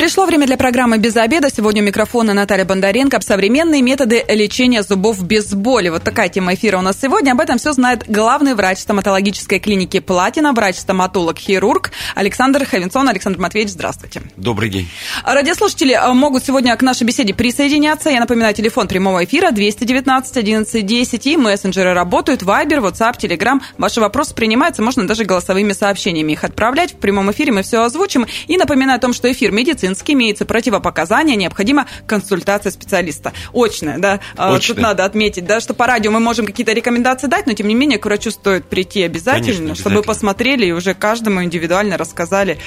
Пришло 0.00 0.24
время 0.24 0.46
для 0.46 0.56
программы 0.56 0.96
«Без 0.96 1.14
обеда». 1.14 1.50
Сегодня 1.54 1.82
у 1.82 1.84
микрофона 1.84 2.32
Наталья 2.32 2.64
Бондаренко. 2.64 3.20
Современные 3.20 3.82
методы 3.82 4.24
лечения 4.28 4.82
зубов 4.82 5.22
без 5.22 5.52
боли. 5.52 5.90
Вот 5.90 6.02
такая 6.02 6.30
тема 6.30 6.54
эфира 6.54 6.78
у 6.78 6.80
нас 6.80 6.98
сегодня. 6.98 7.32
Об 7.32 7.40
этом 7.40 7.58
все 7.58 7.74
знает 7.74 8.04
главный 8.08 8.54
врач 8.54 8.78
стоматологической 8.78 9.58
клиники 9.58 10.00
«Платина», 10.00 10.54
врач-стоматолог-хирург 10.54 11.92
Александр 12.14 12.64
Хавинсон. 12.64 13.10
Александр 13.10 13.40
Матвеевич, 13.40 13.74
здравствуйте. 13.74 14.22
Добрый 14.38 14.70
день. 14.70 14.88
Радиослушатели 15.22 15.92
э, 15.92 16.14
могут 16.14 16.46
сегодня 16.46 16.74
к 16.76 16.80
нашей 16.80 17.04
беседе 17.04 17.34
присоединяться. 17.34 18.08
Я 18.08 18.20
напоминаю, 18.20 18.54
телефон 18.54 18.88
прямого 18.88 19.22
эфира 19.26 19.50
219 19.50 20.34
11 20.34 20.86
10 20.86 21.26
и 21.26 21.36
мессенджеры 21.36 21.92
работают. 21.92 22.42
Вайбер, 22.42 22.78
WhatsApp, 22.78 23.18
Telegram. 23.18 23.60
Ваши 23.76 24.00
вопросы 24.00 24.34
принимаются. 24.34 24.80
Можно 24.80 25.06
даже 25.06 25.26
голосовыми 25.26 25.74
сообщениями 25.74 26.32
их 26.32 26.42
отправлять. 26.42 26.94
В 26.94 26.96
прямом 26.96 27.30
эфире 27.32 27.52
мы 27.52 27.62
все 27.62 27.82
озвучим. 27.82 28.24
И 28.46 28.56
напоминаю 28.56 28.96
о 28.96 29.00
том, 29.00 29.12
что 29.12 29.30
эфир 29.30 29.52
медицинский 29.52 29.89
медицинский, 29.90 30.12
имеется 30.14 30.44
противопоказания, 30.44 31.36
необходима 31.36 31.86
консультация 32.06 32.70
специалиста. 32.70 33.32
Очная, 33.52 33.98
да. 33.98 34.20
Очная. 34.36 34.60
Тут 34.60 34.78
надо 34.78 35.04
отметить, 35.04 35.44
да, 35.46 35.60
что 35.60 35.74
по 35.74 35.86
радио 35.86 36.10
мы 36.10 36.20
можем 36.20 36.46
какие-то 36.46 36.72
рекомендации 36.72 37.26
дать, 37.26 37.46
но 37.46 37.52
тем 37.52 37.68
не 37.68 37.74
менее 37.74 37.98
к 37.98 38.04
врачу 38.04 38.30
стоит 38.30 38.66
прийти 38.66 39.02
обязательно, 39.02 39.44
Конечно, 39.44 39.64
обязательно. 39.64 39.90
чтобы 39.90 40.02
посмотрели 40.02 40.66
и 40.66 40.72
уже 40.72 40.94
каждому 40.94 41.42
индивидуально 41.42 41.96
рассказали 41.96 42.58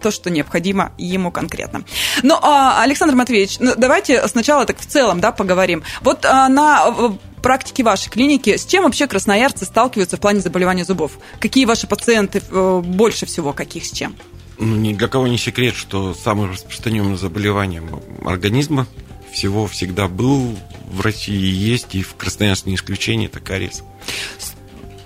то, 0.00 0.10
что 0.10 0.30
необходимо 0.30 0.92
ему 0.98 1.30
конкретно. 1.30 1.84
Ну, 2.24 2.36
а, 2.42 2.82
Александр 2.82 3.14
Матвеевич, 3.14 3.58
ну, 3.60 3.74
давайте 3.76 4.26
сначала 4.26 4.66
так 4.66 4.78
в 4.78 4.86
целом, 4.86 5.20
да, 5.20 5.30
поговорим. 5.30 5.84
Вот 6.00 6.24
а, 6.24 6.48
на 6.48 7.16
практике 7.40 7.84
вашей 7.84 8.10
клиники, 8.10 8.56
с 8.56 8.66
чем 8.66 8.84
вообще 8.84 9.06
красноярцы 9.06 9.64
сталкиваются 9.64 10.16
в 10.16 10.20
плане 10.20 10.40
заболевания 10.40 10.84
зубов? 10.84 11.12
Какие 11.40 11.66
ваши 11.66 11.86
пациенты 11.86 12.42
э, 12.50 12.80
больше 12.84 13.26
всего, 13.26 13.52
каких 13.52 13.84
с 13.84 13.92
чем? 13.92 14.16
Ну, 14.62 14.76
ни 14.76 14.94
для 14.94 15.08
кого 15.08 15.26
не 15.26 15.38
секрет, 15.38 15.74
что 15.74 16.14
самым 16.14 16.52
распространенным 16.52 17.16
заболеванием 17.16 18.00
организма 18.24 18.86
всего 19.32 19.66
всегда 19.66 20.06
был 20.06 20.56
в 20.88 21.00
России 21.00 21.34
есть, 21.34 21.96
и 21.96 22.02
в 22.02 22.14
Красноярске 22.14 22.70
не 22.70 22.76
исключение, 22.76 23.28
это 23.28 23.40
кариес. 23.40 23.82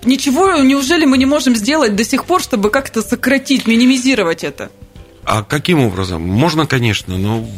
Ничего, 0.05 0.57
неужели 0.57 1.07
мы 1.07 1.17
не 1.17 1.25
можем 1.25 1.57
сделать 1.57 1.97
до 1.97 2.05
сих 2.05 2.27
пор, 2.27 2.43
чтобы 2.43 2.69
как-то 2.69 3.01
сократить, 3.01 3.67
минимизировать 3.67 4.45
это? 4.45 4.71
А 5.25 5.43
каким 5.43 5.81
образом? 5.81 6.21
Можно, 6.21 6.67
конечно, 6.67 7.17
но 7.17 7.49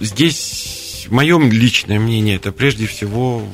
здесь 0.00 1.06
мое 1.08 1.38
личное 1.38 2.00
мнение, 2.00 2.34
это 2.34 2.50
прежде 2.50 2.88
всего 2.88 3.44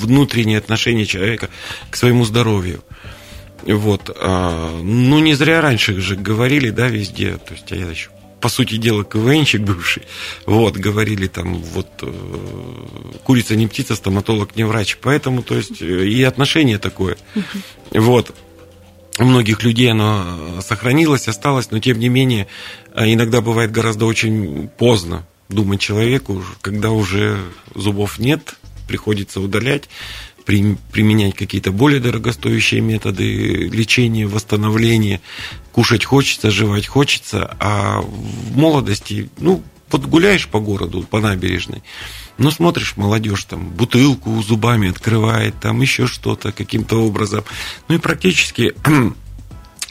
внутреннее 0.00 0.58
отношение 0.58 1.06
человека 1.06 1.50
к 1.90 1.96
своему 1.96 2.24
здоровью. 2.24 2.82
Вот. 3.66 4.10
А, 4.20 4.80
ну, 4.82 5.18
не 5.18 5.34
зря 5.34 5.60
раньше 5.60 6.00
же 6.00 6.16
говорили, 6.16 6.70
да, 6.70 6.88
везде. 6.88 7.36
То 7.36 7.54
есть, 7.54 7.72
а 7.72 7.76
я 7.76 7.86
еще 7.86 8.10
по 8.40 8.50
сути 8.50 8.76
дела, 8.76 9.04
КВНчик 9.04 9.62
бывший, 9.62 10.02
вот, 10.44 10.76
говорили 10.76 11.28
там, 11.28 11.54
вот, 11.54 11.88
э, 12.02 12.12
курица 13.24 13.56
не 13.56 13.66
птица, 13.66 13.96
стоматолог 13.96 14.54
не 14.54 14.64
врач, 14.64 14.98
поэтому, 15.00 15.42
то 15.42 15.54
есть, 15.54 15.80
и 15.80 16.22
отношение 16.24 16.78
такое, 16.78 17.16
вот, 17.90 18.34
у 19.18 19.24
многих 19.24 19.62
людей 19.62 19.90
оно 19.90 20.60
сохранилось, 20.60 21.26
осталось, 21.26 21.70
но, 21.70 21.78
тем 21.78 21.98
не 21.98 22.10
менее, 22.10 22.46
а, 22.92 23.10
иногда 23.10 23.40
бывает 23.40 23.70
гораздо 23.70 24.04
очень 24.04 24.68
поздно 24.68 25.26
думать 25.48 25.80
человеку, 25.80 26.44
когда 26.60 26.90
уже 26.90 27.38
зубов 27.74 28.18
нет, 28.18 28.56
приходится 28.86 29.40
удалять, 29.40 29.88
при, 30.44 30.76
применять 30.92 31.34
какие-то 31.34 31.72
более 31.72 32.00
дорогостоящие 32.00 32.80
методы 32.80 33.68
лечения, 33.68 34.26
восстановления. 34.26 35.20
Кушать 35.72 36.04
хочется, 36.04 36.50
жевать 36.50 36.86
хочется, 36.86 37.56
а 37.60 38.00
в 38.00 38.56
молодости, 38.56 39.30
ну, 39.38 39.62
вот 39.90 40.06
гуляешь 40.06 40.48
по 40.48 40.60
городу, 40.60 41.02
по 41.02 41.20
набережной, 41.20 41.82
ну, 42.36 42.50
смотришь, 42.50 42.96
молодежь 42.96 43.44
там 43.44 43.70
бутылку 43.70 44.42
зубами 44.42 44.90
открывает, 44.90 45.54
там 45.60 45.80
еще 45.80 46.06
что-то 46.06 46.52
каким-то 46.52 46.96
образом. 46.96 47.44
Ну 47.88 47.94
и 47.94 47.98
практически 47.98 48.74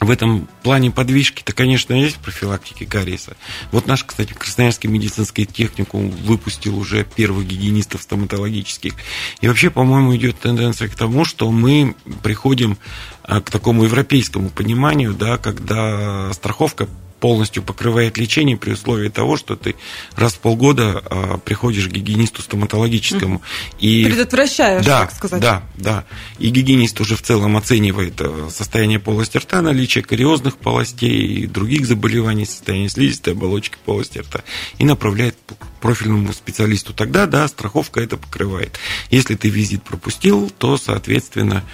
в 0.04 0.10
этом 0.10 0.48
плане 0.62 0.90
подвижки-то, 0.90 1.52
конечно, 1.52 1.94
есть 1.94 2.18
профилактики 2.18 2.84
кариеса. 2.84 3.36
Вот 3.72 3.86
наш, 3.86 4.04
кстати, 4.04 4.32
Красноярский 4.32 4.88
медицинский 4.88 5.46
техникум 5.46 6.10
выпустил 6.10 6.78
уже 6.78 7.04
первых 7.04 7.46
гигиенистов 7.46 8.02
стоматологических. 8.02 8.94
И 9.40 9.48
вообще, 9.48 9.70
по-моему, 9.70 10.14
идет 10.16 10.38
тенденция 10.38 10.88
к 10.88 10.94
тому, 10.94 11.24
что 11.24 11.50
мы 11.50 11.94
приходим 12.22 12.78
а, 13.22 13.40
к 13.40 13.50
такому 13.50 13.84
европейскому 13.84 14.50
пониманию, 14.50 15.14
да, 15.14 15.38
когда 15.38 16.32
страховка 16.32 16.88
полностью 17.24 17.62
покрывает 17.62 18.18
лечение 18.18 18.58
при 18.58 18.72
условии 18.72 19.08
того, 19.08 19.38
что 19.38 19.56
ты 19.56 19.76
раз 20.14 20.34
в 20.34 20.40
полгода 20.40 21.02
а, 21.06 21.38
приходишь 21.38 21.88
к 21.88 21.90
гигиенисту 21.90 22.42
стоматологическому. 22.42 23.40
И, 23.80 24.04
Предотвращаешь, 24.04 24.84
да, 24.84 25.06
так 25.06 25.14
сказать. 25.14 25.40
Да, 25.40 25.62
да. 25.74 26.04
И 26.38 26.50
гигиенист 26.50 27.00
уже 27.00 27.16
в 27.16 27.22
целом 27.22 27.56
оценивает 27.56 28.20
а, 28.20 28.50
состояние 28.50 28.98
полости 28.98 29.38
рта, 29.38 29.62
наличие 29.62 30.04
кариозных 30.04 30.58
полостей 30.58 31.44
и 31.44 31.46
других 31.46 31.86
заболеваний, 31.86 32.44
состояние 32.44 32.90
слизистой 32.90 33.32
оболочки 33.32 33.78
полости 33.82 34.18
рта 34.18 34.42
и 34.76 34.84
направляет 34.84 35.38
к 35.48 35.80
профильному 35.80 36.30
специалисту. 36.34 36.92
Тогда, 36.92 37.24
да, 37.24 37.48
страховка 37.48 38.02
это 38.02 38.18
покрывает. 38.18 38.78
Если 39.08 39.34
ты 39.34 39.48
визит 39.48 39.82
пропустил, 39.82 40.52
то, 40.58 40.76
соответственно, 40.76 41.64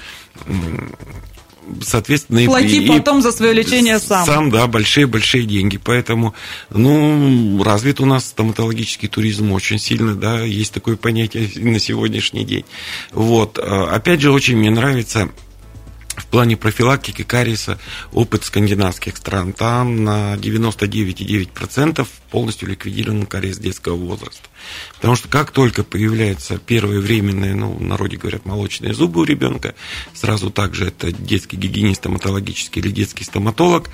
соответственно... 1.83 2.45
Плати 2.47 2.85
и, 2.85 2.89
потом 2.89 3.23
за 3.23 3.33
свое 3.33 3.53
лечение 3.53 3.99
сам. 3.99 4.27
Сам, 4.27 4.51
да, 4.51 4.67
большие-большие 4.67 5.45
деньги. 5.45 5.79
Поэтому, 5.79 6.35
ну, 6.71 7.63
развит 7.63 8.01
у 8.01 8.07
нас 8.07 8.27
стоматологический 8.27 9.09
туризм 9.09 9.53
очень 9.53 9.79
сильно, 9.79 10.15
да, 10.15 10.43
есть 10.43 10.73
такое 10.73 10.97
понятие 10.97 11.51
на 11.57 11.79
сегодняшний 11.79 12.45
день. 12.45 12.65
Вот. 13.13 13.59
А, 13.59 13.91
опять 13.95 14.21
же, 14.21 14.33
очень 14.33 14.57
мне 14.57 14.71
нравится 14.71 15.31
в 16.17 16.27
плане 16.27 16.57
профилактики 16.57 17.23
кариеса 17.23 17.79
опыт 18.13 18.45
скандинавских 18.45 19.17
стран. 19.17 19.53
Там 19.53 20.05
на 20.05 20.35
99,9% 20.35 22.07
полностью 22.31 22.69
ликвидирован 22.69 23.27
кариес 23.27 23.59
детского 23.59 23.97
возраста. 23.97 24.50
Потому 24.97 25.17
что 25.17 25.29
как 25.29 25.51
только 25.51 25.85
появляются 25.85 26.59
первые 26.59 27.01
временные, 27.01 27.55
ну, 27.55 27.73
в 27.73 27.83
народе 27.83 28.17
говорят, 28.17 28.45
молочные 28.45 28.95
зубы 28.95 29.21
у 29.21 29.25
ребенка, 29.25 29.75
сразу 30.15 30.51
также 30.51 30.87
это 30.87 31.13
детский 31.13 31.57
гигиенист 31.57 32.01
стоматологический 32.01 32.81
или 32.81 32.91
детский 32.91 33.25
стоматолог, 33.25 33.91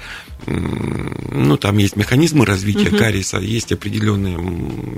ну, 0.47 1.56
там 1.56 1.78
есть 1.78 1.97
механизмы 1.97 2.47
развития 2.47 2.88
угу. 2.88 2.99
кариеса, 2.99 3.38
есть 3.38 3.72
определенные 3.72 4.37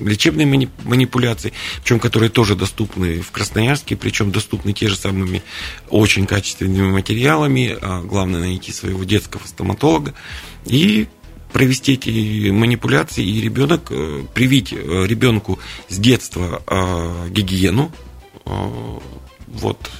лечебные 0.04 0.46
манипуляции, 0.84 1.52
причем 1.82 2.00
которые 2.00 2.30
тоже 2.30 2.54
доступны 2.54 3.20
в 3.20 3.30
Красноярске, 3.30 3.96
причем 3.96 4.30
доступны 4.30 4.72
те 4.72 4.88
же 4.88 4.96
самыми 4.96 5.42
очень 5.88 6.26
качественными 6.26 6.90
материалами, 6.90 7.76
а 7.80 8.02
главное 8.02 8.40
найти 8.40 8.72
своего 8.72 9.04
детского 9.04 9.46
стоматолога 9.46 10.14
и 10.66 11.08
провести 11.52 11.94
эти 11.94 12.50
манипуляции, 12.50 13.24
и 13.24 13.40
ребенок, 13.40 13.90
э, 13.90 14.24
привить 14.34 14.72
э, 14.72 14.76
ребенку 15.06 15.58
с 15.88 15.98
детства 15.98 16.62
э, 16.66 17.28
гигиену, 17.30 17.90
вот, 19.46 19.90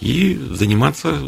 и 0.00 0.40
заниматься 0.52 1.22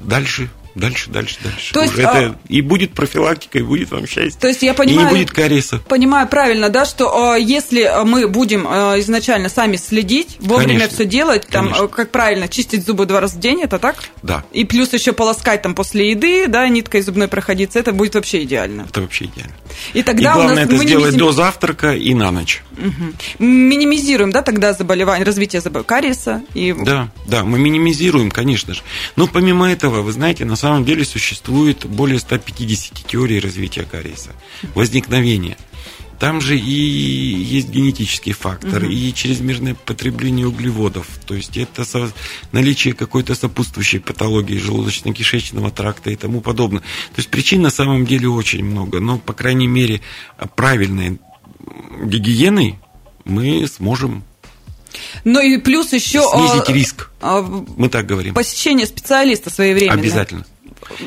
дальше 0.00 0.50
дальше, 0.80 1.10
дальше, 1.10 1.38
дальше. 1.42 1.72
То 1.72 1.82
есть, 1.82 1.94
Уже 1.94 2.04
а... 2.04 2.18
это 2.18 2.38
и 2.48 2.60
будет 2.60 2.92
профилактика, 2.92 3.58
и 3.58 3.62
будет 3.62 3.90
вам 3.90 4.06
счастье. 4.06 4.40
То 4.40 4.48
есть 4.48 4.62
я 4.62 4.74
понимаю, 4.74 5.08
и 5.08 5.12
не 5.12 5.18
будет 5.18 5.30
кариеса. 5.30 5.78
Понимаю 5.88 6.26
правильно, 6.28 6.68
да, 6.68 6.84
что 6.84 7.36
э, 7.36 7.40
если 7.40 7.90
мы 8.04 8.28
будем 8.28 8.66
э, 8.66 9.00
изначально 9.00 9.48
сами 9.48 9.76
следить, 9.76 10.36
вовремя 10.40 10.88
все 10.88 11.04
делать, 11.04 11.46
там, 11.46 11.66
конечно. 11.66 11.88
как 11.88 12.10
правильно, 12.10 12.48
чистить 12.48 12.86
зубы 12.86 13.06
два 13.06 13.20
раза 13.20 13.36
в 13.36 13.40
день, 13.40 13.62
это 13.62 13.78
так? 13.78 13.96
Да. 14.22 14.44
И 14.52 14.64
плюс 14.64 14.92
еще 14.92 15.12
полоскать 15.12 15.62
там 15.62 15.74
после 15.74 16.10
еды, 16.10 16.46
да, 16.46 16.68
ниткой 16.68 17.02
зубной 17.02 17.28
проходиться, 17.28 17.78
это 17.78 17.92
будет 17.92 18.14
вообще 18.14 18.42
идеально. 18.44 18.86
Это 18.88 19.02
вообще 19.02 19.26
идеально. 19.26 19.54
И 19.92 20.02
тогда 20.02 20.30
и 20.30 20.34
главное 20.34 20.52
у 20.52 20.56
нас 20.56 20.64
это 20.66 20.76
сделать 20.78 21.16
до 21.16 21.32
завтрака 21.32 21.92
и 21.92 22.14
на 22.14 22.30
ночь. 22.30 22.62
Угу. 22.78 23.44
Минимизируем, 23.44 24.30
да, 24.30 24.42
тогда 24.42 24.72
заболевание, 24.72 25.24
развитие 25.24 25.60
заболевания 25.60 25.80
кариеса 25.84 26.42
и. 26.54 26.72
Да, 26.72 27.08
да, 27.26 27.44
мы 27.44 27.58
минимизируем, 27.58 28.30
конечно 28.30 28.74
же. 28.74 28.82
Но 29.16 29.26
помимо 29.26 29.70
этого, 29.70 30.02
вы 30.02 30.12
знаете, 30.12 30.44
на 30.44 30.56
самом 30.56 30.69
деле 30.78 31.04
существует 31.04 31.86
более 31.86 32.18
150 32.18 33.06
теорий 33.06 33.40
развития 33.40 33.84
кариеса, 33.84 34.30
возникновения. 34.74 35.56
Там 36.20 36.42
же 36.42 36.58
и 36.58 36.60
есть 36.60 37.70
генетический 37.70 38.32
фактор, 38.32 38.82
угу. 38.82 38.92
и 38.92 39.12
чрезмерное 39.14 39.74
потребление 39.74 40.46
углеводов. 40.46 41.06
То 41.26 41.34
есть 41.34 41.56
это 41.56 41.86
со, 41.86 42.12
наличие 42.52 42.92
какой-то 42.92 43.34
сопутствующей 43.34 44.00
патологии 44.00 44.60
желудочно-кишечного 44.60 45.70
тракта 45.70 46.10
и 46.10 46.16
тому 46.16 46.42
подобное. 46.42 46.80
То 46.80 47.18
есть 47.18 47.30
причин 47.30 47.62
на 47.62 47.70
самом 47.70 48.04
деле 48.04 48.28
очень 48.28 48.62
много. 48.62 49.00
Но, 49.00 49.18
по 49.18 49.32
крайней 49.32 49.66
мере, 49.66 50.02
правильной 50.56 51.18
гигиеной 52.04 52.78
мы 53.24 53.66
сможем 53.66 54.22
Ну 55.24 55.40
и 55.40 55.56
плюс 55.56 55.94
еще... 55.94 56.22
Снизить 56.22 56.68
а, 56.68 56.72
риск. 56.72 57.10
А, 57.22 57.40
Мы 57.40 57.88
так 57.88 58.04
говорим. 58.04 58.34
Посещение 58.34 58.86
специалиста 58.86 59.48
своевременно. 59.48 59.98
Обязательно. 59.98 60.44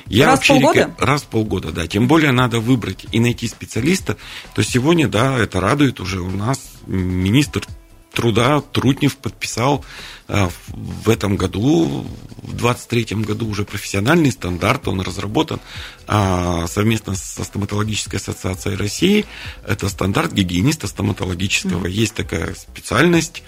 Я 0.07 0.27
раз 0.27 0.39
в 0.41 0.47
полгода? 0.47 0.95
Раз 0.97 1.21
в 1.23 1.27
полгода, 1.27 1.71
да. 1.71 1.87
Тем 1.87 2.07
более 2.07 2.31
надо 2.31 2.59
выбрать 2.59 3.05
и 3.11 3.19
найти 3.19 3.47
специалиста. 3.47 4.17
То 4.55 4.63
сегодня, 4.63 5.07
да, 5.07 5.37
это 5.37 5.59
радует 5.59 5.99
уже 5.99 6.21
у 6.21 6.31
нас 6.31 6.59
министр 6.87 7.65
труда 8.13 8.61
Трутнев 8.61 9.17
подписал 9.17 9.83
а, 10.27 10.49
в 10.67 11.09
этом 11.09 11.35
году, 11.35 12.05
в 12.43 12.55
23 12.55 13.23
году 13.23 13.47
уже 13.47 13.65
профессиональный 13.65 14.31
стандарт, 14.31 14.87
он 14.87 15.01
разработан 15.01 15.59
а, 16.07 16.67
совместно 16.67 17.15
со 17.15 17.43
стоматологической 17.43 18.19
ассоциацией 18.19 18.77
России. 18.77 19.25
Это 19.67 19.89
стандарт 19.89 20.31
гигиениста 20.31 20.87
стоматологического. 20.87 21.87
Mm-hmm. 21.87 21.91
Есть 21.91 22.13
такая 22.13 22.53
специальность 22.53 23.43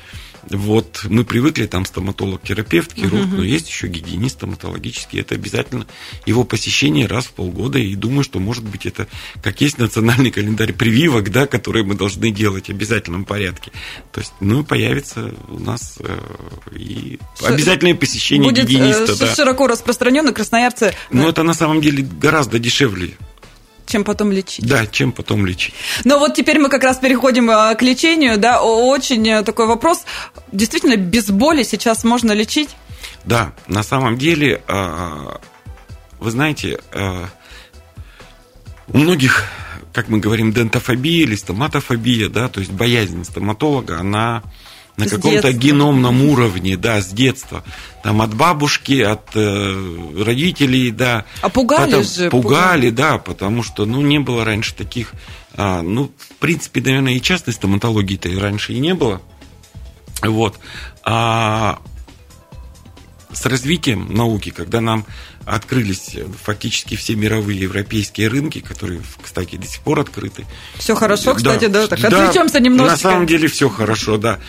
вот 0.50 1.06
мы 1.09 1.24
привыкли, 1.24 1.65
там 1.65 1.86
стоматолог, 1.86 2.42
терапевт, 2.42 2.94
хирург, 2.94 3.25
угу. 3.25 3.38
но 3.38 3.44
есть 3.44 3.69
еще 3.69 3.88
гигиенист 3.88 4.36
стоматологический. 4.36 5.19
Это 5.19 5.36
обязательно 5.36 5.88
его 6.25 6.44
посещение 6.44 7.07
раз 7.07 7.25
в 7.25 7.31
полгода. 7.31 7.80
И 7.80 7.95
думаю, 7.95 8.24
что, 8.24 8.39
может 8.39 8.63
быть, 8.63 8.86
это 8.86 9.07
как 9.42 9.62
есть 9.62 9.77
национальный 9.77 10.31
календарь 10.31 10.74
прививок, 10.74 11.31
да, 11.31 11.47
который 11.47 11.83
мы 11.83 11.95
должны 11.95 12.31
делать 12.31 12.68
в 12.68 12.69
обязательном 12.69 13.25
порядке. 13.25 13.71
То 14.12 14.21
есть, 14.21 14.33
ну, 14.39 14.63
появится 14.63 15.33
у 15.47 15.59
нас 15.59 15.97
э, 16.00 16.19
и 16.75 17.19
обязательное 17.44 17.95
посещение 17.95 18.50
Будет, 18.50 18.68
гигиениста. 18.68 19.13
Э, 19.13 19.15
да. 19.15 19.36
широко 19.36 19.68
распространено, 19.68 20.31
красноярцы... 20.31 20.94
Но 21.12 21.30
это 21.30 21.44
на 21.44 21.53
самом 21.53 21.81
деле 21.81 22.03
гораздо 22.03 22.59
дешевле 22.59 23.18
чем 23.85 24.03
потом 24.03 24.31
лечить. 24.31 24.65
Да, 24.65 24.85
чем 24.85 25.11
потом 25.11 25.45
лечить. 25.45 25.73
Но 26.03 26.19
вот 26.19 26.33
теперь 26.33 26.59
мы 26.59 26.69
как 26.69 26.83
раз 26.83 26.97
переходим 26.97 27.49
э, 27.49 27.75
к 27.75 27.81
лечению, 27.81 28.37
да, 28.37 28.61
очень 28.61 29.27
э, 29.27 29.43
такой 29.43 29.67
вопрос. 29.67 30.05
Действительно, 30.51 30.97
без 30.97 31.29
боли 31.29 31.63
сейчас 31.63 32.03
можно 32.03 32.31
лечить? 32.31 32.75
Да, 33.23 33.53
на 33.67 33.83
самом 33.83 34.17
деле, 34.17 34.61
э, 34.67 35.37
вы 36.19 36.31
знаете, 36.31 36.79
у 38.87 38.97
многих, 38.97 39.43
как 39.93 40.07
мы 40.07 40.19
говорим, 40.19 40.53
дентофобия 40.53 41.23
или 41.23 41.35
стоматофобия, 41.35 42.29
да, 42.29 42.47
то 42.47 42.59
есть 42.59 42.71
боязнь 42.71 43.23
стоматолога, 43.23 43.99
она 43.99 44.43
на 44.97 45.07
каком-то 45.07 45.51
геномном 45.51 46.24
уровне, 46.24 46.77
да, 46.77 47.01
с 47.01 47.07
детства. 47.07 47.63
Там 48.03 48.21
от 48.21 48.33
бабушки, 48.33 49.01
от 49.01 49.36
э, 49.36 50.24
родителей, 50.24 50.92
да. 50.92 51.25
А 51.42 51.50
пугали 51.50 51.92
Потом, 51.92 52.03
же? 52.03 52.30
Пугали, 52.30 52.89
да, 52.89 53.18
потому 53.18 53.63
что, 53.63 53.86
ну, 53.86 54.01
не 54.01 54.19
было 54.19 54.45
раньше 54.45 54.74
таких, 54.74 55.13
а, 55.53 55.81
ну, 55.81 56.12
в 56.18 56.36
принципе, 56.36 56.81
наверное, 56.81 57.13
и 57.13 57.21
частной 57.21 57.53
стоматологии-то 57.53 58.30
и 58.30 58.38
раньше 58.38 58.74
и 58.74 58.80
не 58.80 58.94
было. 58.94 59.21
Вот. 60.21 60.59
А 61.03 61.80
с 63.33 63.45
развитием 63.45 64.13
науки, 64.13 64.50
когда 64.50 64.80
нам 64.81 65.06
открылись 65.45 66.15
фактически 66.42 66.95
все 66.95 67.15
мировые 67.15 67.59
европейские 67.59 68.30
рынки, 68.30 68.62
которые, 68.62 69.01
кстати, 69.21 69.57
до 69.57 69.68
сих 69.68 69.81
пор 69.81 70.00
открыты. 70.00 70.45
Все 70.77 70.95
хорошо, 70.95 71.36
кстати, 71.36 71.65
да, 71.65 71.81
да 71.81 71.88
так 71.88 72.00
да, 72.00 72.07
отвлечемся 72.07 72.59
немножко. 72.59 72.92
На 72.92 72.97
самом 72.97 73.27
деле 73.27 73.47
все 73.47 73.69
хорошо, 73.69 74.18
да 74.18 74.39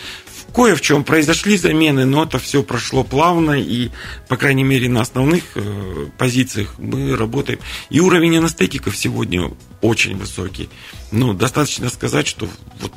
кое 0.53 0.75
в 0.75 0.81
чем 0.81 1.03
произошли 1.03 1.57
замены, 1.57 2.05
но 2.05 2.23
это 2.23 2.39
все 2.39 2.63
прошло 2.63 3.03
плавно, 3.03 3.51
и, 3.51 3.89
по 4.27 4.37
крайней 4.37 4.63
мере, 4.63 4.89
на 4.89 5.01
основных 5.01 5.43
э, 5.55 6.07
позициях 6.17 6.75
мы 6.77 7.15
работаем. 7.15 7.59
И 7.89 7.99
уровень 7.99 8.37
анестетиков 8.37 8.95
сегодня 8.95 9.51
очень 9.81 10.17
высокий. 10.17 10.69
Ну, 11.11 11.33
достаточно 11.33 11.89
сказать, 11.89 12.27
что 12.27 12.47
вот 12.79 12.93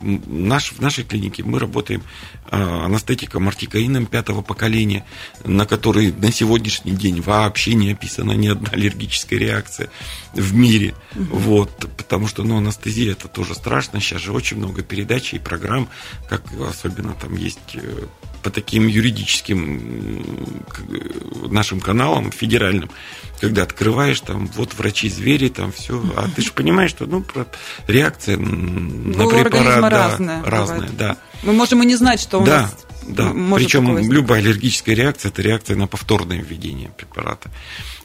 наш, 0.00 0.72
в 0.72 0.80
нашей 0.80 1.04
клинике 1.04 1.42
мы 1.42 1.58
работаем 1.58 2.02
э, 2.50 2.56
анестетиком 2.56 3.48
артикаином 3.48 4.06
пятого 4.06 4.42
поколения, 4.42 5.04
на 5.44 5.66
который 5.66 6.12
на 6.12 6.32
сегодняшний 6.32 6.92
день 6.92 7.20
вообще 7.20 7.74
не 7.74 7.92
описана 7.92 8.32
ни 8.32 8.48
одна 8.48 8.70
аллергическая 8.70 9.38
реакция 9.38 9.90
в 10.34 10.54
мире. 10.54 10.94
Угу. 11.14 11.38
Вот, 11.38 11.88
потому 11.96 12.28
что 12.28 12.44
ну, 12.44 12.58
анестезия 12.58 13.12
это 13.12 13.28
тоже 13.28 13.54
страшно. 13.54 14.00
Сейчас 14.00 14.22
же 14.22 14.32
очень 14.32 14.56
много 14.58 14.82
передач 14.82 15.34
и 15.34 15.38
программ, 15.38 15.88
как 16.28 16.42
особенно 16.60 17.14
там 17.14 17.36
есть 17.36 17.74
э, 17.74 18.06
по 18.42 18.50
таким 18.50 18.86
юридическим 18.86 20.24
нашим 21.50 21.80
каналам 21.80 22.30
федеральным, 22.30 22.90
когда 23.38 23.62
открываешь, 23.62 24.20
там, 24.20 24.46
вот 24.54 24.74
врачи-звери, 24.74 25.48
там 25.48 25.72
все, 25.72 26.02
а 26.16 26.28
ты 26.34 26.42
же 26.42 26.52
понимаешь, 26.52 26.90
что, 26.90 27.06
ну, 27.06 27.24
реакция 27.86 28.36
на 28.36 29.24
ну, 29.24 29.30
препарат, 29.30 29.80
да, 29.80 29.90
разная, 29.90 30.42
разная 30.44 30.88
да. 30.90 31.16
Мы 31.42 31.52
можем 31.52 31.82
и 31.82 31.86
не 31.86 31.96
знать, 31.96 32.20
что 32.20 32.40
у 32.40 32.44
да, 32.44 32.62
нас 32.62 32.76
да. 33.08 33.32
Причем 33.54 33.98
любая 33.98 34.40
аллергическая 34.40 34.94
реакция– 34.94 35.30
это 35.30 35.42
реакция 35.42 35.76
на 35.76 35.86
повторное 35.86 36.42
введение 36.42 36.90
препарата. 36.90 37.50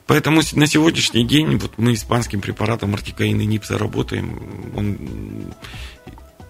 Поэтому 0.07 0.41
на 0.53 0.67
сегодняшний 0.67 1.25
день 1.25 1.57
вот 1.57 1.73
мы 1.77 1.93
испанским 1.93 2.41
препаратом 2.41 2.93
артикаин 2.93 3.39
и 3.39 3.45
нипса 3.45 3.77
работаем. 3.77 4.71
Он 4.75 5.53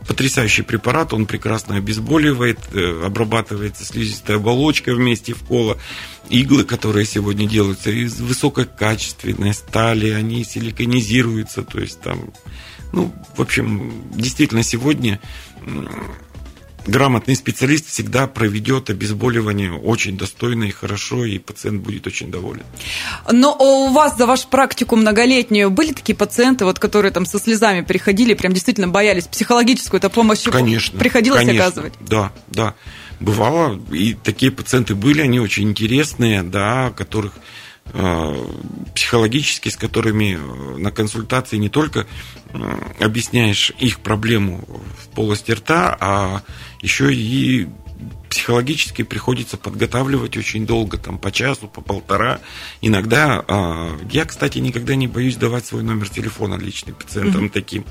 потрясающий 0.07 0.63
препарат, 0.63 1.13
он 1.13 1.25
прекрасно 1.25 1.75
обезболивает, 1.75 2.59
э, 2.73 3.05
обрабатывается 3.05 3.85
слизистая 3.85 4.37
оболочка 4.37 4.93
вместе 4.93 5.33
в 5.33 5.43
коло. 5.43 5.77
Иглы, 6.29 6.63
которые 6.63 7.05
сегодня 7.05 7.47
делаются 7.47 7.91
из 7.91 8.19
высококачественной 8.19 9.53
стали, 9.53 10.09
они 10.09 10.43
силиконизируются, 10.43 11.63
то 11.63 11.79
есть 11.79 12.01
там, 12.01 12.31
ну, 12.91 13.13
в 13.35 13.41
общем, 13.41 13.93
действительно 14.13 14.63
сегодня 14.63 15.19
грамотный 16.85 17.35
специалист 17.35 17.87
всегда 17.87 18.27
проведет 18.27 18.89
обезболивание 18.89 19.71
очень 19.71 20.17
достойно 20.17 20.65
и 20.65 20.71
хорошо, 20.71 21.25
и 21.25 21.39
пациент 21.39 21.81
будет 21.81 22.07
очень 22.07 22.31
доволен. 22.31 22.63
Но 23.31 23.55
у 23.57 23.91
вас 23.91 24.17
за 24.17 24.25
вашу 24.25 24.47
практику 24.47 24.95
многолетнюю 24.95 25.69
были 25.69 25.93
такие 25.93 26.15
пациенты, 26.15 26.65
вот, 26.65 26.79
которые 26.79 27.11
там 27.11 27.25
со 27.25 27.39
слезами 27.39 27.81
приходили, 27.81 28.33
прям 28.33 28.53
действительно 28.53 28.87
боялись 28.87 29.27
психологическую 29.27 29.99
это 29.99 30.09
помощь? 30.09 30.43
Конечно. 30.43 30.99
Приходилось 30.99 31.41
конечно, 31.41 31.63
оказывать? 31.63 31.93
Да, 32.01 32.31
да. 32.47 32.75
Бывало, 33.19 33.79
и 33.91 34.15
такие 34.15 34.51
пациенты 34.51 34.95
были, 34.95 35.21
они 35.21 35.39
очень 35.39 35.69
интересные, 35.69 36.43
да, 36.43 36.91
которых 36.91 37.33
э, 37.85 38.45
психологически, 38.93 39.69
с 39.69 39.77
которыми 39.77 40.35
э, 40.35 40.77
на 40.77 40.91
консультации 40.91 41.57
не 41.57 41.69
только 41.69 42.05
объясняешь 42.99 43.71
их 43.79 43.99
проблему 43.99 44.67
в 45.01 45.07
полости 45.15 45.51
рта, 45.51 45.97
а 45.99 46.41
еще 46.83 47.13
и 47.13 47.67
психологически 48.29 49.03
приходится 49.03 49.57
подготавливать 49.57 50.35
очень 50.37 50.65
долго, 50.65 50.97
там 50.97 51.19
по 51.19 51.31
часу, 51.31 51.67
по 51.67 51.81
полтора. 51.81 52.39
Иногда, 52.81 53.43
а, 53.47 53.97
я, 54.11 54.25
кстати, 54.25 54.57
никогда 54.57 54.95
не 54.95 55.07
боюсь 55.07 55.35
давать 55.35 55.67
свой 55.67 55.83
номер 55.83 56.09
телефона 56.09 56.55
личный 56.55 56.93
пациентам 56.93 57.45
mm-hmm. 57.45 57.49
таким, 57.49 57.85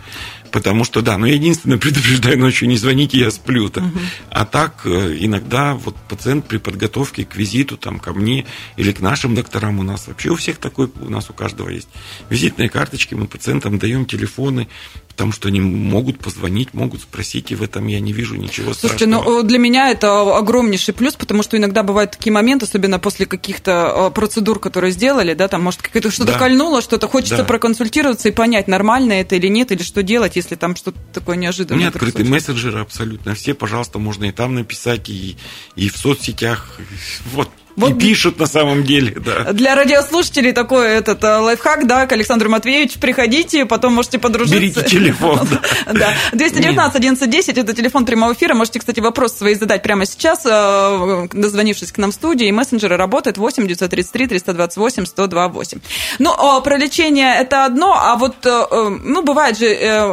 потому 0.50 0.82
что, 0.82 1.00
да, 1.00 1.16
но 1.16 1.26
я 1.26 1.34
единственное 1.34 1.78
предупреждаю 1.84 2.38
ночью 2.38 2.68
не 2.68 2.76
звоните, 2.76 3.18
я 3.18 3.30
сплю. 3.30 3.68
-то. 3.68 3.82
Mm-hmm. 3.82 4.00
А 4.30 4.44
так, 4.44 4.82
э, 4.84 5.16
иногда 5.20 5.75
вот 5.75 5.96
пациент 6.08 6.46
при 6.49 6.58
подготовке 6.58 7.25
к 7.25 7.37
визиту 7.37 7.76
там 7.76 8.00
ко 8.00 8.12
мне 8.12 8.44
или 8.76 8.90
к 8.90 9.00
нашим 9.00 9.37
докторам 9.37 9.78
у 9.78 9.84
нас 9.84 10.08
вообще 10.08 10.30
у 10.30 10.34
всех 10.34 10.58
такой, 10.58 10.90
у 11.00 11.08
нас 11.08 11.30
у 11.30 11.32
каждого 11.32 11.68
есть 11.68 11.88
визитные 12.30 12.68
карточки, 12.68 13.14
мы 13.14 13.26
пациентам 13.26 13.78
даем 13.78 14.06
телефоны, 14.06 14.68
потому 15.12 15.33
что 15.33 15.49
они 15.49 15.61
могут 15.61 16.19
позвонить, 16.19 16.75
могут 16.75 17.02
спросить, 17.02 17.52
и 17.52 17.54
в 17.54 17.62
этом 17.62 17.87
я 17.87 18.00
не 18.00 18.12
вижу 18.12 18.35
ничего 18.35 18.73
Слушайте, 18.73 19.04
страшного. 19.04 19.23
Слушайте, 19.23 19.40
ну 19.42 19.49
для 19.49 19.59
меня 19.59 19.90
это 19.90 20.37
огромнейший 20.37 20.95
плюс, 20.95 21.14
потому 21.14 21.42
что 21.42 21.57
иногда 21.57 21.83
бывают 21.83 22.12
такие 22.12 22.33
моменты, 22.33 22.64
особенно 22.64 22.99
после 22.99 23.26
каких-то 23.26 24.09
э, 24.09 24.11
процедур, 24.11 24.59
которые 24.59 24.90
сделали, 24.92 25.35
да, 25.35 25.49
там, 25.49 25.62
может, 25.62 25.81
что-то 25.83 26.33
да. 26.33 26.38
кольнуло, 26.38 26.81
что-то 26.81 27.09
хочется 27.09 27.38
да. 27.38 27.45
проконсультироваться 27.45 28.31
и 28.31 28.33
понять, 28.33 28.69
нормально 28.69 29.12
это 29.12 29.37
или 29.37 29.49
нет, 29.49 29.71
или 29.71 29.83
что 29.83 30.02
делать, 30.02 30.37
если 30.37 30.54
там 30.57 30.76
что-то 30.76 30.99
такое 31.12 31.37
неожиданное. 31.37 31.76
У 31.76 31.78
меня 31.81 31.88
открытые 31.88 32.26
мессенджеры 32.26 32.81
абсолютно 32.81 33.35
все, 33.35 33.54
пожалуйста, 33.54 33.99
можно 33.99 34.25
и 34.25 34.33
там 34.33 34.54
написать, 34.54 35.09
и, 35.09 35.37
и 35.76 35.88
в 35.88 35.97
соцсетях. 35.97 36.78
Вот, 37.33 37.49
вот 37.76 37.90
и 37.90 37.94
пишут 37.94 38.38
на 38.38 38.46
самом 38.46 38.84
деле, 38.84 39.16
да. 39.18 39.52
Для 39.52 39.74
радиослушателей 39.74 40.52
такой 40.52 40.88
этот 40.88 41.22
э, 41.24 41.36
лайфхак, 41.38 41.86
да, 41.86 42.06
к 42.06 42.12
Александру 42.12 42.50
Матвеевичу, 42.50 42.98
приходите, 42.98 43.64
потом 43.64 43.94
можете 43.94 44.18
подружиться. 44.18 44.58
Берите 44.58 44.82
телефон. 44.82 45.48
Да, 45.92 46.14
219 46.32 46.96
1110 46.96 47.58
это 47.58 47.74
телефон 47.74 48.04
прямого 48.04 48.32
эфира, 48.32 48.54
можете, 48.54 48.78
кстати, 48.78 49.00
вопрос 49.00 49.36
свои 49.36 49.54
задать 49.54 49.82
прямо 49.82 50.06
сейчас, 50.06 50.42
э, 50.44 51.28
дозвонившись 51.32 51.92
к 51.92 51.98
нам 51.98 52.12
в 52.12 52.14
студии, 52.14 52.46
и 52.46 52.52
мессенджеры 52.52 52.96
работают 52.96 53.36
8 53.38 53.66
933 53.66 54.26
328 54.26 55.06
128. 55.06 55.80
Ну, 56.18 56.62
про 56.62 56.76
лечение 56.76 57.36
это 57.36 57.64
одно, 57.64 57.94
а 57.98 58.16
вот, 58.16 58.36
э, 58.44 58.98
ну, 59.02 59.22
бывает 59.22 59.58
же, 59.58 59.66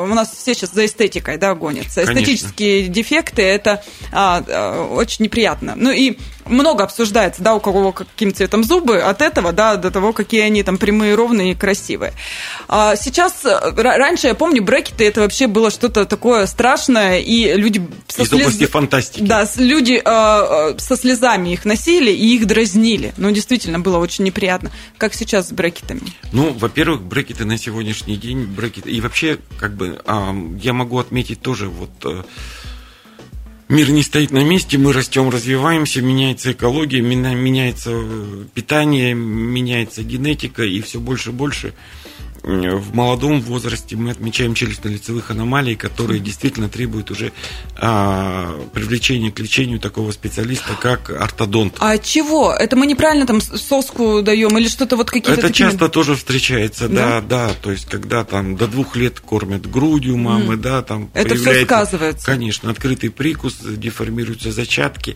у 0.04 0.14
нас 0.14 0.32
все 0.36 0.54
сейчас 0.54 0.74
за 0.74 0.86
эстетикой, 0.86 1.38
да, 1.38 1.54
гонятся. 1.56 2.04
Эстетические 2.04 2.88
дефекты, 2.88 3.42
это 3.42 3.84
а, 4.12 4.88
очень 4.92 5.26
неприятно. 5.26 5.74
Ну, 5.76 5.92
и 5.92 6.18
много 6.46 6.84
обсуждается, 6.84 7.42
да, 7.42 7.49
у 7.56 7.60
кого 7.60 7.92
каким 7.92 8.34
цветом 8.34 8.64
зубы, 8.64 9.00
от 9.00 9.22
этого, 9.22 9.52
да, 9.52 9.76
до 9.76 9.92
того, 9.92 10.14
какие 10.14 10.42
они 10.42 10.64
там 10.64 10.78
прямые, 10.78 11.16
ровные 11.16 11.52
и 11.52 11.56
красивые. 11.56 12.14
А 12.68 12.96
сейчас, 12.96 13.46
раньше, 13.76 14.28
я 14.28 14.36
помню, 14.36 14.64
брекеты, 14.64 15.06
это 15.06 15.22
вообще 15.22 15.48
было 15.48 15.72
что-то 15.72 16.06
такое 16.06 16.46
страшное, 16.46 17.20
и 17.20 17.54
люди... 17.56 17.82
Со 18.08 18.24
Из 18.24 18.30
слез... 18.30 18.42
области 18.42 18.66
фантастики. 18.66 19.24
Да, 19.24 19.48
люди 19.58 20.02
э, 20.04 20.78
со 20.78 20.98
слезами 20.98 21.54
их 21.54 21.66
носили 21.66 22.12
и 22.12 22.36
их 22.36 22.48
дразнили. 22.48 23.14
Ну, 23.18 23.32
действительно, 23.32 23.80
было 23.80 23.98
очень 23.98 24.26
неприятно. 24.26 24.72
Как 24.98 25.14
сейчас 25.14 25.50
с 25.50 25.52
брекетами? 25.52 26.02
Ну, 26.32 26.54
во-первых, 26.54 27.02
брекеты 27.02 27.46
на 27.46 27.58
сегодняшний 27.58 28.18
день, 28.18 28.44
брекеты, 28.46 28.92
и 28.92 29.02
вообще, 29.02 29.40
как 29.60 29.76
бы, 29.76 30.02
э, 30.04 30.34
я 30.62 30.74
могу 30.74 31.00
отметить 31.00 31.42
тоже 31.42 31.70
вот... 31.70 31.92
Э, 32.06 32.24
мир 33.70 33.90
не 33.92 34.04
стоит 34.04 34.32
на 34.32 34.44
месте, 34.44 34.78
мы 34.78 34.92
растем, 34.92 35.30
развиваемся, 35.30 36.02
меняется 36.02 36.52
экология, 36.52 37.02
меняется 37.02 37.92
э, 37.94 38.46
питание, 38.54 39.14
меняется 39.14 40.04
генетика, 40.04 40.64
и 40.64 40.82
все 40.82 41.00
больше 41.00 41.30
и 41.30 41.34
больше 41.34 41.74
в 42.44 42.96
молодом 42.96 43.42
возрасте 43.42 43.96
мы 43.96 44.12
отмечаем 44.12 44.54
челюстно-лицевых 44.54 45.32
аномалий, 45.32 45.76
которые 45.76 46.20
действительно 46.20 46.70
требуют 46.70 47.12
уже 47.12 47.32
а, 47.76 48.60
привлечения 48.74 49.32
к 49.32 49.40
лечению 49.40 49.80
такого 49.80 50.12
специалиста, 50.12 50.74
как 50.80 51.10
ортодонт. 51.10 51.76
А 51.80 51.98
чего? 51.98 52.52
Это 52.54 52.76
мы 52.76 52.88
неправильно 52.88 53.26
там 53.26 53.42
соску 53.42 54.22
даем 54.22 54.58
или 54.58 54.68
что-то 54.68 54.96
вот 54.96 55.10
какие-то 55.10 55.34
Это 55.34 55.48
такие... 55.48 55.70
часто 55.70 55.90
тоже 55.90 56.16
встречается, 56.16 56.88
да? 56.88 57.22
да, 57.22 57.48
да. 57.48 57.54
То 57.62 57.72
есть, 57.72 57.86
когда 57.86 58.24
там 58.24 58.56
до 58.56 58.68
двух 58.68 58.96
лет 58.96 59.20
кормят 59.20 59.70
грудью 59.70 60.18
мамы, 60.18 60.56
mm. 60.56 60.58
да, 60.58 60.82
там 60.82 61.10
Это 61.14 61.36
все 61.36 61.66
сказывается. 61.66 62.26
Конечно, 62.26 62.70
открытый 62.70 63.10
прикус, 63.10 63.58
деформируются 63.62 64.52
зачатки. 64.52 65.16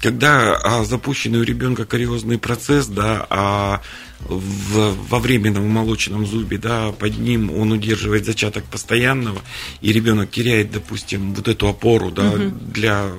Когда 0.00 0.54
а, 0.56 0.84
запущенный 0.84 1.40
у 1.40 1.42
ребенка 1.42 1.84
кариозный 1.84 2.38
процесс, 2.38 2.86
да, 2.86 3.26
а 3.30 3.80
в, 4.28 4.94
во 5.08 5.18
временном 5.18 5.68
молочном 5.68 6.26
зубе, 6.26 6.58
да, 6.58 6.92
под 6.92 7.18
ним 7.18 7.50
он 7.50 7.72
удерживает 7.72 8.24
зачаток 8.24 8.64
постоянного, 8.64 9.40
и 9.80 9.92
ребенок 9.92 10.30
теряет, 10.30 10.72
допустим, 10.72 11.34
вот 11.34 11.48
эту 11.48 11.68
опору, 11.68 12.10
да, 12.10 12.30
угу. 12.30 12.50
для 12.72 13.10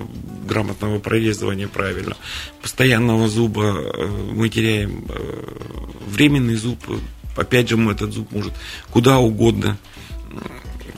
грамотного 0.48 1.00
прорезывания 1.00 1.68
правильно. 1.68 2.16
Постоянного 2.62 3.28
зуба 3.28 3.76
э, 3.78 4.08
мы 4.34 4.50
теряем 4.50 5.06
э, 5.10 5.44
временный 6.08 6.56
зуб, 6.56 6.80
опять 7.36 7.70
же, 7.70 7.78
мы 7.78 7.94
этот 7.94 8.14
зуб 8.14 8.32
может 8.32 8.54
куда 8.90 9.20
угодно 9.20 9.78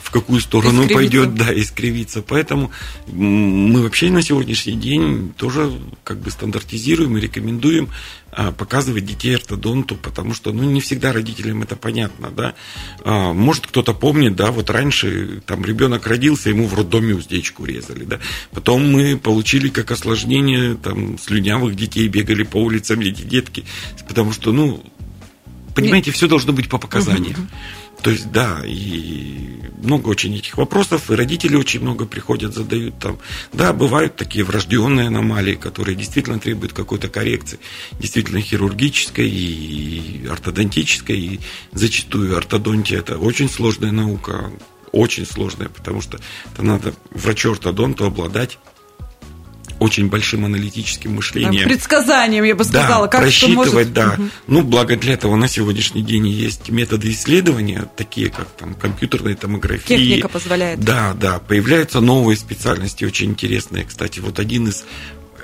в 0.06 0.10
какую 0.12 0.40
сторону 0.40 0.82
он 0.82 0.88
пойдет, 0.88 1.34
да, 1.34 1.52
искривиться. 1.52 2.22
Поэтому 2.22 2.70
мы 3.08 3.82
вообще 3.82 4.08
на 4.08 4.22
сегодняшний 4.22 4.74
день 4.74 5.34
тоже 5.36 5.72
как 6.04 6.18
бы 6.20 6.30
стандартизируем 6.30 7.18
и 7.18 7.20
рекомендуем 7.20 7.88
показывать 8.58 9.06
детей 9.06 9.34
ортодонту, 9.34 9.96
потому 9.96 10.34
что, 10.34 10.52
ну, 10.52 10.64
не 10.64 10.80
всегда 10.80 11.12
родителям 11.12 11.62
это 11.62 11.74
понятно, 11.74 12.30
да. 12.30 12.54
А, 13.02 13.32
может, 13.32 13.66
кто-то 13.66 13.94
помнит, 13.94 14.36
да, 14.36 14.50
вот 14.50 14.68
раньше 14.70 15.42
там 15.46 15.64
ребенок 15.64 16.06
родился, 16.06 16.50
ему 16.50 16.66
в 16.66 16.74
роддоме 16.74 17.14
уздечку 17.14 17.64
резали, 17.64 18.04
да. 18.04 18.20
Потом 18.52 18.90
мы 18.90 19.16
получили 19.16 19.68
как 19.68 19.90
осложнение, 19.90 20.74
там, 20.74 21.18
слюнявых 21.18 21.76
детей 21.76 22.06
бегали 22.08 22.42
по 22.42 22.58
улицам 22.58 23.00
эти 23.00 23.22
детки, 23.22 23.64
потому 24.06 24.32
что, 24.32 24.52
ну, 24.52 24.84
понимаете, 25.74 26.10
все 26.10 26.28
должно 26.28 26.52
быть 26.52 26.68
по 26.68 26.78
показаниям. 26.78 27.48
То 28.02 28.10
есть, 28.10 28.30
да, 28.30 28.62
и 28.64 29.60
много 29.82 30.08
очень 30.08 30.34
этих 30.34 30.56
вопросов, 30.56 31.10
и 31.10 31.14
родители 31.14 31.56
очень 31.56 31.80
много 31.80 32.06
приходят, 32.06 32.54
задают 32.54 32.98
там. 32.98 33.18
Да, 33.52 33.72
бывают 33.72 34.16
такие 34.16 34.44
врожденные 34.44 35.08
аномалии, 35.08 35.54
которые 35.54 35.96
действительно 35.96 36.38
требуют 36.38 36.72
какой-то 36.72 37.08
коррекции, 37.08 37.58
действительно 37.98 38.40
хирургической 38.40 39.28
и 39.28 40.26
ортодонтической, 40.28 41.18
и 41.18 41.40
зачастую 41.72 42.36
ортодонтия– 42.36 42.98
это 43.00 43.18
очень 43.18 43.48
сложная 43.48 43.92
наука, 43.92 44.50
очень 44.92 45.26
сложная, 45.26 45.68
потому 45.68 46.00
что 46.00 46.18
это 46.52 46.62
надо 46.62 46.94
врачу-ортодонту 47.10 48.04
обладать 48.04 48.58
очень 49.78 50.08
большим 50.08 50.44
аналитическим 50.44 51.14
мышлением. 51.14 51.64
Предсказанием, 51.64 52.44
я 52.44 52.54
бы 52.54 52.64
сказала. 52.64 53.06
Да, 53.06 53.12
как 53.12 53.22
просчитывать, 53.22 53.72
может... 53.72 53.92
да. 53.92 54.14
Угу. 54.18 54.28
Ну, 54.48 54.62
благо 54.62 54.96
для 54.96 55.14
этого 55.14 55.36
на 55.36 55.48
сегодняшний 55.48 56.02
день 56.02 56.28
есть 56.28 56.68
методы 56.70 57.10
исследования, 57.10 57.88
такие 57.96 58.30
как 58.30 58.48
там 58.50 58.74
компьютерная 58.74 59.34
томография. 59.34 59.86
Техника 59.86 60.28
позволяет. 60.28 60.80
Да, 60.80 61.14
да. 61.14 61.38
Появляются 61.38 62.00
новые 62.00 62.36
специальности, 62.36 63.04
очень 63.04 63.30
интересные. 63.30 63.84
Кстати, 63.84 64.20
вот 64.20 64.38
один 64.38 64.68
из 64.68 64.84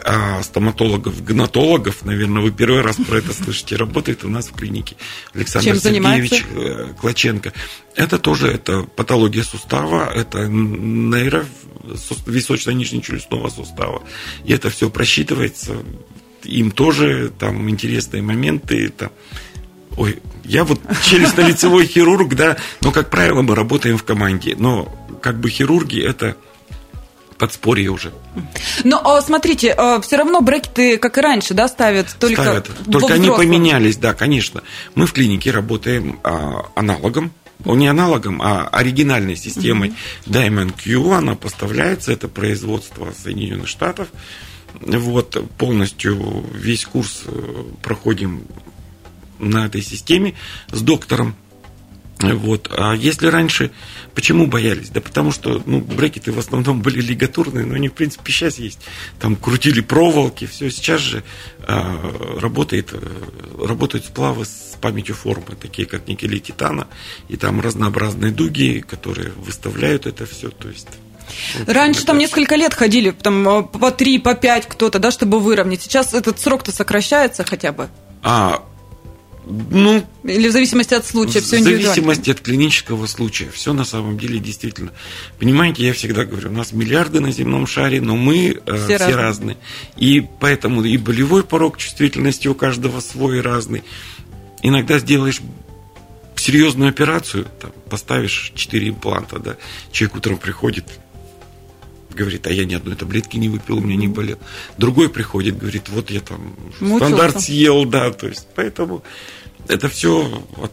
а, 0.05 0.43
стоматологов, 0.43 1.25
гнатологов, 1.25 2.05
наверное, 2.05 2.43
вы 2.43 2.51
первый 2.51 2.81
раз 2.81 2.97
про 2.97 3.19
это 3.19 3.33
слышите, 3.33 3.77
работает 3.77 4.25
у 4.25 4.29
нас 4.29 4.49
в 4.49 4.53
клинике. 4.53 4.97
Александр 5.35 5.69
Чем 5.69 5.77
Сергеевич 5.77 6.31
занимается? 6.31 6.45
Э, 6.55 6.95
Клоченко. 7.01 7.53
Это 7.95 8.19
тоже 8.19 8.49
это 8.49 8.83
патология 8.83 9.43
сустава, 9.43 10.11
это 10.13 10.49
нейро 10.49 11.47
височно-нижнечелюстного 12.27 13.49
сустава. 13.49 14.03
И 14.45 14.53
это 14.53 14.71
все 14.71 14.91
просчитывается. 14.91 15.77
Им 16.45 16.71
тоже 16.71 17.33
там 17.39 17.69
интересные 17.71 18.23
моменты. 18.23 18.89
Там, 18.91 19.11
Ой, 19.97 20.19
я 20.45 20.65
вот 20.65 20.81
челюстно-лицевой 21.05 21.87
хирург, 21.87 22.35
да, 22.35 22.57
но, 22.81 22.91
как 22.93 23.11
правило, 23.11 23.43
мы 23.43 23.55
работаем 23.55 23.99
в 23.99 24.05
команде. 24.05 24.57
Но 24.59 24.93
как 25.21 25.39
бы 25.39 25.51
хирурги 25.51 26.01
это 26.01 26.37
подспорье 27.43 27.91
уже. 27.91 28.13
Но 28.85 29.21
смотрите, 29.21 29.77
все 30.03 30.17
равно 30.17 30.41
брекеты, 30.43 30.97
как 30.97 31.19
и 31.19 31.21
раньше, 31.21 31.55
да, 31.55 31.67
ставят 31.67 32.15
только 32.21 32.41
Ставят. 32.41 32.71
Только 32.89 33.15
они 33.15 33.31
поменялись, 33.31 33.97
да, 33.97 34.15
конечно. 34.15 34.63
Мы 34.95 35.07
в 35.07 35.13
клинике 35.13 35.51
работаем 35.51 36.21
а, 36.23 36.67
аналогом 36.77 37.33
ну, 37.65 37.75
не 37.75 37.89
аналогом, 37.89 38.41
а 38.43 38.69
оригинальной 38.69 39.37
системой 39.37 39.93
Diamond 40.27 40.75
Q. 40.83 41.13
Она 41.13 41.35
поставляется, 41.35 42.13
это 42.13 42.29
производство 42.29 43.13
Соединенных 43.13 43.67
Штатов. 43.67 44.07
Вот, 44.81 45.37
полностью 45.59 46.45
весь 46.53 46.85
курс 46.85 47.23
э, 47.27 47.65
проходим 47.83 48.45
на 49.39 49.67
этой 49.67 49.83
системе 49.83 50.35
с 50.71 50.81
доктором. 50.81 51.35
Вот. 52.23 52.71
А 52.77 52.95
если 52.95 53.27
раньше, 53.27 53.71
почему 54.15 54.47
боялись? 54.47 54.91
Да 54.91 55.01
потому 55.01 55.33
что 55.33 55.63
ну, 55.67 55.81
брекеты 55.81 56.33
в 56.33 56.39
основном 56.39 56.83
были 56.83 57.01
лигатурные, 57.01 57.65
но 57.65 57.75
они, 57.75 57.89
в 57.89 57.93
принципе, 57.93 58.33
сейчас 58.33 58.59
есть. 58.59 58.81
Там 59.19 59.37
крутили 59.37 59.81
проволоки, 59.81 60.47
все. 60.47 60.71
Сейчас 60.71 61.01
же 61.01 61.25
а, 61.61 62.39
работает, 62.41 62.91
э, 62.93 63.67
работают 63.67 64.07
сплавы 64.07 64.45
с 64.45 64.77
памятью 64.81 65.15
формы, 65.15 65.57
такие 65.61 65.87
как 65.87 66.09
никель 66.09 66.35
и 66.35 66.41
титана, 66.41 66.89
и 67.29 67.37
там 67.37 67.61
разнообразные 67.61 68.33
дуги, 68.33 68.85
которые 68.87 69.33
выставляют 69.33 70.07
это 70.07 70.27
все. 70.27 70.51
То 70.51 70.69
есть 70.69 70.89
Раньше 71.67 72.05
там 72.05 72.19
несколько 72.19 72.57
лет 72.57 72.75
ходили, 72.75 73.11
там 73.11 73.49
э, 73.49 73.63
по 73.63 73.91
три, 73.91 74.19
по 74.19 74.35
пять 74.35 74.67
кто-то, 74.69 74.99
да, 74.99 75.11
чтобы 75.11 75.41
выровнять. 75.41 75.83
Сейчас 75.83 76.15
этот 76.15 76.39
срок-то 76.39 76.73
сокращается 76.73 77.45
хотя 77.45 77.73
бы. 77.73 77.89
А, 78.23 78.63
ну, 79.45 80.05
Или 80.23 80.49
в 80.49 80.53
зависимости 80.53 80.95
от 80.95 81.05
случая, 81.05 81.41
все 81.41 81.59
В 81.59 81.63
зависимости 81.63 82.31
от 82.31 82.41
клинического 82.41 83.07
случая. 83.07 83.51
Все 83.51 83.73
на 83.73 83.85
самом 83.85 84.17
деле 84.17 84.39
действительно. 84.39 84.93
Понимаете, 85.39 85.85
я 85.85 85.93
всегда 85.93 86.25
говорю, 86.25 86.51
у 86.51 86.53
нас 86.53 86.73
миллиарды 86.73 87.21
на 87.21 87.33
земном 87.33 87.67
шаре, 87.67 88.01
но 88.01 88.17
мы 88.17 88.61
э, 88.65 88.77
все, 88.77 88.97
все 88.97 88.97
разные. 88.99 89.17
разные. 89.17 89.57
И 89.97 90.27
поэтому 90.41 90.85
и 90.85 90.97
болевой 90.97 91.43
порог 91.43 91.77
чувствительности 91.77 92.47
у 92.47 92.55
каждого 92.55 93.01
свой 93.01 93.41
разный. 93.41 93.83
Иногда 94.63 94.99
сделаешь 95.01 95.41
серьезную 96.37 96.91
операцию, 96.91 97.47
там, 97.61 97.73
поставишь 97.91 98.53
4 98.55 98.89
импланта, 98.89 99.39
да, 99.39 99.57
человек 99.91 100.17
утром 100.17 100.39
приходит, 100.39 100.85
говорит, 102.15 102.47
а 102.47 102.53
я 102.53 102.65
ни 102.65 102.75
одной 102.75 102.97
таблетки 102.97 103.37
не 103.37 103.49
выпил, 103.49 103.79
у 103.79 103.81
меня 103.81 103.97
не 103.97 104.09
болел. 104.09 104.39
Другой 104.79 105.09
приходит, 105.09 105.59
говорит, 105.59 105.89
вот 105.89 106.11
я 106.11 106.21
там 106.21 106.55
Мучился. 106.81 107.07
стандарт 107.07 107.41
съел, 107.41 107.85
да, 107.85 108.11
то 108.13 108.29
есть, 108.29 108.47
поэтому 108.55 109.03
это 109.69 109.89
все 109.89 110.43
от 110.57 110.73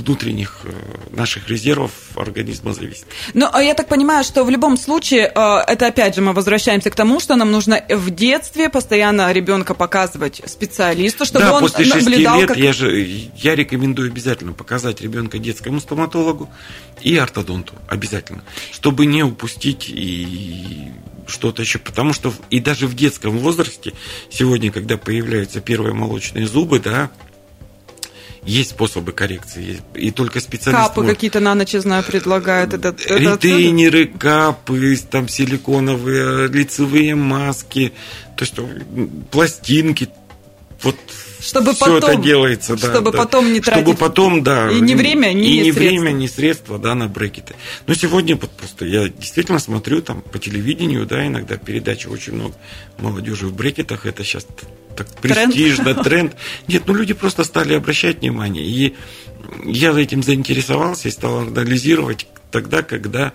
внутренних 0.00 0.60
э, 0.64 0.72
наших 1.16 1.48
резервов 1.48 1.92
организма 2.16 2.72
зависит. 2.72 3.06
Ну, 3.34 3.46
я 3.58 3.74
так 3.74 3.88
понимаю, 3.88 4.24
что 4.24 4.44
в 4.44 4.50
любом 4.50 4.76
случае, 4.76 5.32
э, 5.34 5.58
это 5.66 5.86
опять 5.86 6.14
же 6.14 6.22
мы 6.22 6.32
возвращаемся 6.32 6.90
к 6.90 6.94
тому, 6.94 7.20
что 7.20 7.36
нам 7.36 7.50
нужно 7.50 7.82
в 7.88 8.10
детстве 8.10 8.68
постоянно 8.68 9.32
ребенка 9.32 9.74
показывать 9.74 10.42
специалисту, 10.46 11.24
чтобы 11.24 11.46
да, 11.46 11.54
он 11.54 11.62
после 11.62 11.84
6 11.84 12.06
наблюдал, 12.06 12.40
лет 12.40 12.48
как... 12.48 12.56
я 12.56 12.72
же 12.72 13.00
я 13.36 13.54
рекомендую 13.54 14.10
обязательно 14.10 14.52
показать 14.52 15.00
ребенка 15.00 15.38
детскому 15.38 15.80
стоматологу 15.80 16.50
и 17.00 17.16
ортодонту 17.16 17.74
обязательно, 17.88 18.42
чтобы 18.72 19.06
не 19.06 19.22
упустить 19.22 19.88
и 19.88 20.92
что-то 21.26 21.62
еще, 21.62 21.78
потому 21.78 22.12
что 22.12 22.32
и 22.50 22.60
даже 22.60 22.86
в 22.86 22.94
детском 22.94 23.38
возрасте 23.38 23.92
сегодня, 24.30 24.70
когда 24.70 24.96
появляются 24.96 25.60
первые 25.60 25.94
молочные 25.94 26.46
зубы, 26.46 26.80
да, 26.80 27.10
есть 28.44 28.70
способы 28.70 29.12
коррекции, 29.12 29.82
и 29.94 30.10
только 30.10 30.40
специалисты... 30.40 30.88
Капы 30.88 31.00
может... 31.00 31.16
какие-то 31.16 31.40
на 31.40 31.54
ночь, 31.54 31.72
знаю, 31.72 32.02
предлагают. 32.04 32.72
Это, 32.72 32.88
это 32.88 33.16
Ретейнеры, 33.16 34.06
капы, 34.06 34.96
там 35.10 35.28
силиконовые, 35.28 36.48
лицевые 36.48 37.14
маски, 37.14 37.92
то 38.36 38.44
есть 38.44 38.54
пластинки, 39.30 40.08
вот 40.82 40.96
чтобы 41.40 41.72
все 41.72 42.00
потом, 42.00 42.10
это 42.10 42.22
делается, 42.22 42.76
да. 42.76 42.90
Чтобы 42.90 43.12
да. 43.12 43.18
потом 43.18 43.52
не 43.52 43.60
тратить. 43.60 43.84
Чтобы 43.84 43.96
потом, 43.96 44.42
да. 44.42 44.70
И 44.70 44.80
не 44.80 44.94
время, 44.94 45.32
ни 45.32 45.46
И 45.46 45.58
не 45.58 45.72
средства. 45.72 45.80
время, 45.80 46.10
ни 46.10 46.26
средства, 46.26 46.78
да, 46.78 46.94
на 46.94 47.08
брекеты. 47.08 47.54
Но 47.86 47.94
сегодня 47.94 48.36
вот 48.36 48.50
просто 48.50 48.84
я 48.84 49.08
действительно 49.08 49.58
смотрю 49.58 50.02
там 50.02 50.22
по 50.22 50.38
телевидению, 50.38 51.06
да, 51.06 51.26
иногда 51.26 51.56
передачи 51.56 52.06
очень 52.06 52.34
много 52.34 52.54
молодежи 52.98 53.46
в 53.46 53.54
брекетах. 53.54 54.06
Это 54.06 54.24
сейчас 54.24 54.46
так 54.96 55.08
престижно, 55.20 55.94
тренд. 55.94 56.02
тренд. 56.04 56.36
Нет, 56.68 56.82
ну 56.86 56.94
люди 56.94 57.14
просто 57.14 57.44
стали 57.44 57.74
обращать 57.74 58.20
внимание. 58.20 58.64
И 58.64 58.94
я 59.64 59.98
этим 59.98 60.22
заинтересовался 60.22 61.08
и 61.08 61.10
стал 61.10 61.38
анализировать 61.38 62.26
тогда, 62.50 62.82
когда 62.82 63.32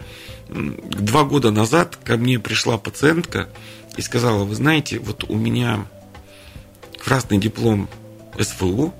два 0.49 1.23
года 1.23 1.51
назад 1.51 1.97
ко 2.03 2.17
мне 2.17 2.39
пришла 2.39 2.77
пациентка 2.77 3.49
и 3.97 4.01
сказала, 4.01 4.43
вы 4.43 4.55
знаете, 4.55 4.99
вот 4.99 5.25
у 5.27 5.35
меня 5.35 5.87
красный 7.05 7.37
диплом 7.37 7.87
СФУ, 8.37 8.93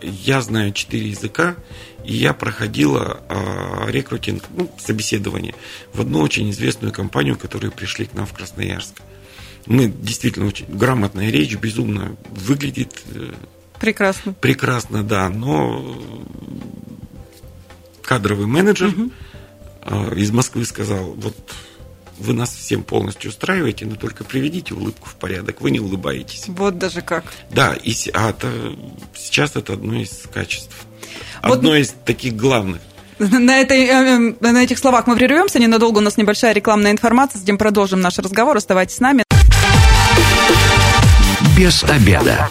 я 0.00 0.40
знаю 0.40 0.72
четыре 0.72 1.10
языка, 1.10 1.56
и 2.04 2.14
я 2.14 2.32
проходила 2.32 3.20
э, 3.28 3.90
рекрутинг, 3.90 4.44
ну, 4.56 4.70
собеседование 4.78 5.54
в 5.92 6.00
одну 6.00 6.20
очень 6.20 6.48
известную 6.50 6.92
компанию, 6.92 7.36
которые 7.36 7.72
пришли 7.72 8.06
к 8.06 8.14
нам 8.14 8.26
в 8.26 8.32
Красноярск. 8.32 9.02
Мы 9.66 9.88
действительно 9.88 10.46
очень 10.46 10.66
грамотная 10.68 11.30
речь, 11.30 11.56
безумно 11.56 12.16
выглядит. 12.30 13.02
Э, 13.14 13.32
прекрасно. 13.80 14.32
Прекрасно, 14.34 15.02
да, 15.02 15.28
но 15.28 15.96
кадровый 18.02 18.46
менеджер 18.46 18.88
угу. 18.88 19.10
э, 19.82 20.14
из 20.16 20.30
Москвы 20.30 20.64
сказал, 20.64 21.12
вот 21.12 21.36
вы 22.18 22.32
нас 22.32 22.54
всем 22.54 22.82
полностью 22.82 23.30
устраиваете, 23.30 23.86
но 23.86 23.96
только 23.96 24.24
приведите 24.24 24.74
улыбку 24.74 25.08
в 25.08 25.14
порядок, 25.14 25.60
вы 25.60 25.70
не 25.70 25.80
улыбаетесь. 25.80 26.44
Вот 26.48 26.78
даже 26.78 27.02
как. 27.02 27.24
Да, 27.50 27.74
и 27.74 27.94
а 28.12 28.30
это, 28.30 28.50
сейчас 29.14 29.56
это 29.56 29.74
одно 29.74 29.94
из 29.94 30.24
качеств. 30.32 30.74
Вот... 31.42 31.58
Одно 31.58 31.74
из 31.74 31.94
таких 32.04 32.36
главных. 32.36 32.80
На, 33.18 33.60
этой, 33.60 33.84
э, 33.84 34.34
э, 34.40 34.52
на 34.52 34.64
этих 34.64 34.78
словах 34.78 35.06
мы 35.06 35.16
прервемся 35.16 35.58
ненадолго. 35.58 35.98
У 35.98 36.00
нас 36.00 36.16
небольшая 36.16 36.52
рекламная 36.52 36.90
информация. 36.90 37.38
Затем 37.38 37.58
продолжим 37.58 38.00
наш 38.00 38.18
разговор. 38.18 38.56
Оставайтесь 38.56 38.96
с 38.96 39.00
нами. 39.00 39.24
Без 41.56 41.84
обеда. 41.84 42.48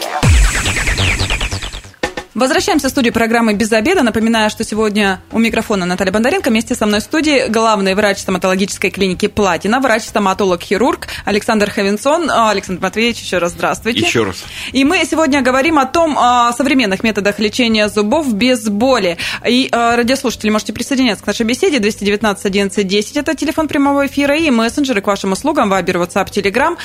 Возвращаемся 2.34 2.88
в 2.88 2.92
студию 2.92 3.12
программы 3.12 3.56
«Без 3.56 3.74
обеда». 3.74 4.04
Напоминаю, 4.04 4.50
что 4.50 4.64
сегодня 4.64 5.22
у 5.34 5.40
микрофона 5.40 5.86
Наталья 5.86 6.14
Бондаренко. 6.14 6.50
Вместе 6.50 6.76
со 6.76 6.86
мной 6.86 7.02
в 7.02 7.04
студии 7.04 7.48
главный 7.50 7.94
врач 7.94 8.20
стоматологической 8.20 8.90
клиники 8.90 9.28
«Платина», 9.28 9.82
врач-стоматолог-хирург 9.82 11.08
Александр 11.26 11.70
Хавинсон. 11.70 12.32
Александр 12.32 12.82
Матвеевич, 12.82 13.20
еще 13.20 13.40
раз 13.40 13.52
здравствуйте. 13.52 14.00
Еще 14.00 14.24
раз. 14.24 14.46
И 14.72 14.86
мы 14.86 15.04
сегодня 15.04 15.42
говорим 15.42 15.78
о 15.78 15.86
том, 15.86 16.18
о 16.18 16.54
современных 16.54 17.04
методах 17.04 17.38
лечения 17.40 17.90
зубов 17.90 18.34
без 18.34 18.64
боли. 18.70 19.18
И 19.46 19.68
радиослушатели, 19.70 20.52
можете 20.52 20.72
присоединяться 20.72 21.26
к 21.26 21.28
нашей 21.28 21.46
беседе. 21.46 21.80
219 21.80 22.46
11 22.46 22.88
10– 22.88 23.18
это 23.18 23.36
телефон 23.36 23.68
прямого 23.68 24.08
эфира 24.08 24.38
и 24.38 24.50
мессенджеры 24.52 25.02
к 25.02 25.08
вашим 25.08 25.34
услугам, 25.34 25.70
Вайбер, 25.70 25.98
WhatsApp, 25.98 26.30
Telegram. 26.32 26.78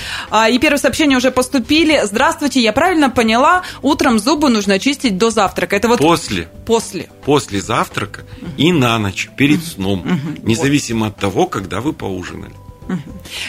И 0.51 0.59
первые 0.59 0.81
сообщения 0.81 1.17
уже 1.17 1.31
поступили. 1.31 2.01
Здравствуйте, 2.03 2.59
я 2.59 2.73
правильно 2.73 3.11
поняла, 3.11 3.63
утром 3.81 4.19
зубы 4.19 4.49
нужно 4.49 4.81
чистить 4.81 5.17
до 5.17 5.36
завтрака. 5.37 5.77
Это 5.77 5.89
вот 5.89 5.99
после. 5.99 6.49
После. 6.65 7.09
После 7.25 7.61
завтрака 7.61 8.21
угу. 8.21 8.51
и 8.57 8.73
на 8.73 8.99
ночь 8.99 9.29
перед 9.37 9.63
сном, 9.63 10.01
угу. 10.01 10.49
независимо 10.49 11.09
от 11.09 11.17
того, 11.17 11.47
когда 11.47 11.81
вы 11.81 11.93
поужинали. 11.93 12.55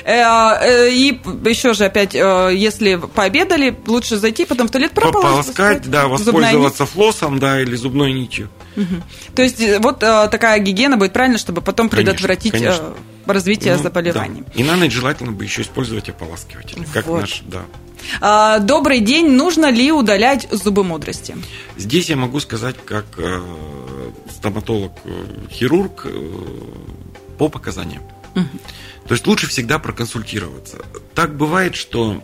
Э, 0.03 0.13
э, 0.61 0.89
и 0.91 1.19
еще 1.45 1.73
же 1.73 1.85
опять, 1.85 2.15
э, 2.15 2.51
если 2.55 2.95
пообедали, 2.95 3.77
лучше 3.85 4.17
зайти, 4.17 4.45
потом 4.45 4.67
в 4.67 4.71
туалет 4.71 4.91
прополоскать. 4.91 5.89
да, 5.89 6.07
воспользоваться 6.07 6.85
флоссом, 6.85 7.39
да, 7.39 7.61
или 7.61 7.75
зубной 7.75 8.13
нитью. 8.13 8.49
То 9.35 9.41
есть 9.41 9.61
вот 9.79 9.99
такая 9.99 10.59
гигиена 10.59 10.97
будет 10.97 11.13
правильно, 11.13 11.37
чтобы 11.37 11.61
потом 11.61 11.89
предотвратить 11.89 12.51
конечно, 12.51 12.93
развитие 13.25 13.75
ну, 13.75 13.83
заболеваний. 13.83 14.43
Да. 14.45 14.53
И 14.55 14.63
на 14.63 14.75
ночь 14.75 14.91
желательно 14.91 15.31
бы 15.31 15.43
еще 15.43 15.61
использовать 15.61 16.09
ополаскиватель, 16.09 16.85
как 16.93 17.07
вот. 17.07 17.21
наш, 17.21 17.41
да. 17.45 17.61
А, 18.21 18.59
добрый 18.59 18.99
день. 18.99 19.31
Нужно 19.31 19.69
ли 19.71 19.91
удалять 19.91 20.47
зубы 20.51 20.83
мудрости? 20.83 21.35
Здесь 21.75 22.09
я 22.09 22.15
могу 22.15 22.39
сказать, 22.39 22.75
как 22.85 23.05
э, 23.17 23.41
стоматолог-хирург 24.29 26.05
э, 26.05 26.31
по 27.37 27.49
показаниям. 27.49 28.03
Угу. 28.35 28.59
То 29.07 29.13
есть 29.13 29.25
лучше 29.27 29.47
всегда 29.47 29.79
проконсультироваться. 29.79 30.79
Так 31.15 31.35
бывает, 31.35 31.75
что 31.75 32.21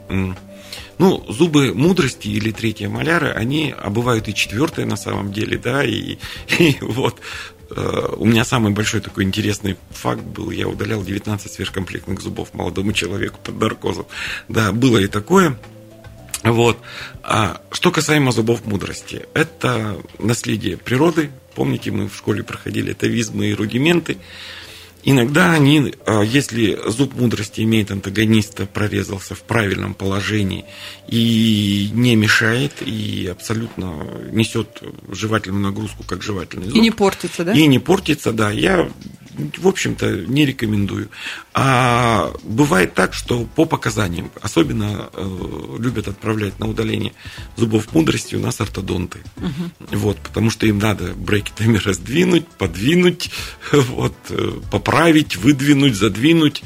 ну, 0.98 1.26
зубы 1.28 1.74
мудрости 1.74 2.28
или 2.28 2.52
третья 2.52 2.90
маляры, 2.90 3.32
они, 3.32 3.74
а 3.78 3.90
бывают 3.90 4.28
и 4.28 4.34
четвертые 4.34 4.86
на 4.86 4.96
самом 4.96 5.32
деле, 5.34 5.58
да, 5.58 5.84
и, 5.84 6.18
и 6.60 6.78
вот 6.82 7.20
э, 7.20 7.53
у 8.18 8.26
меня 8.26 8.46
самый 8.46 8.72
большой 8.72 9.02
такой 9.02 9.24
интересный 9.24 9.78
факт 9.92 10.24
был, 10.24 10.52
я 10.52 10.68
удалял 10.68 11.04
19 11.04 11.52
сверхкомплектных 11.52 12.22
зубов 12.22 12.54
молодому 12.54 12.94
человеку 12.94 13.40
под 13.44 13.60
наркозом. 13.60 14.06
Да, 14.48 14.72
было 14.72 14.98
и 14.98 15.08
такое. 15.08 15.58
Вот. 16.44 16.78
А 17.24 17.62
что 17.72 17.92
касаемо 17.92 18.32
зубов 18.32 18.66
мудрости, 18.66 19.26
это 19.34 19.98
наследие 20.20 20.78
природы. 20.78 21.32
Помните, 21.56 21.92
мы 21.92 22.10
в 22.10 22.16
школе 22.16 22.44
проходили 22.44 22.92
атовизмы 22.92 23.48
и 23.48 23.54
рудименты. 23.54 24.18
Иногда 25.06 25.52
они, 25.52 25.94
а, 26.06 26.22
если 26.22 26.80
зуб 26.88 27.14
мудрости 27.16 27.62
имеет 27.62 27.92
антагониста, 27.92 28.66
прорезался 28.66 29.36
в 29.36 29.42
правильном 29.42 29.94
положении 29.94 30.66
и 31.08 31.90
не 31.94 32.16
мешает, 32.16 32.82
и 32.82 33.28
абсолютно 33.28 34.08
несет 34.32 34.82
жевательную 35.10 35.64
нагрузку, 35.64 36.04
как 36.04 36.24
жевательный 36.24 36.68
зуб. 36.68 36.76
И 36.76 36.80
не 36.80 36.92
портится, 36.92 37.44
да? 37.44 37.54
И 37.54 37.68
не 37.68 37.80
портится, 37.80 38.32
да. 38.32 38.50
Я 38.52 38.90
в 39.58 39.68
общем-то, 39.68 40.26
не 40.28 40.46
рекомендую. 40.46 41.10
А 41.54 42.32
бывает 42.44 42.94
так, 42.94 43.14
что 43.14 43.46
по 43.56 43.66
показаниям, 43.66 44.32
особенно 44.42 45.10
э, 45.14 45.78
любят 45.80 46.08
отправлять 46.08 46.60
на 46.60 46.68
удаление 46.68 47.14
зубов 47.56 47.94
мудрости 47.94 48.36
у 48.36 48.40
нас 48.40 48.62
ортодонты. 48.62 49.20
Угу. 49.38 49.98
Вот, 49.98 50.18
потому 50.18 50.50
что 50.50 50.66
им 50.66 50.80
надо 50.80 51.14
брекетами 51.14 51.78
раздвинуть, 51.84 52.48
подвинуть, 52.48 53.32
вот, 53.72 54.16
э, 54.30 54.52
поправить, 54.72 55.36
выдвинуть, 55.36 55.96
задвинуть 55.96 56.64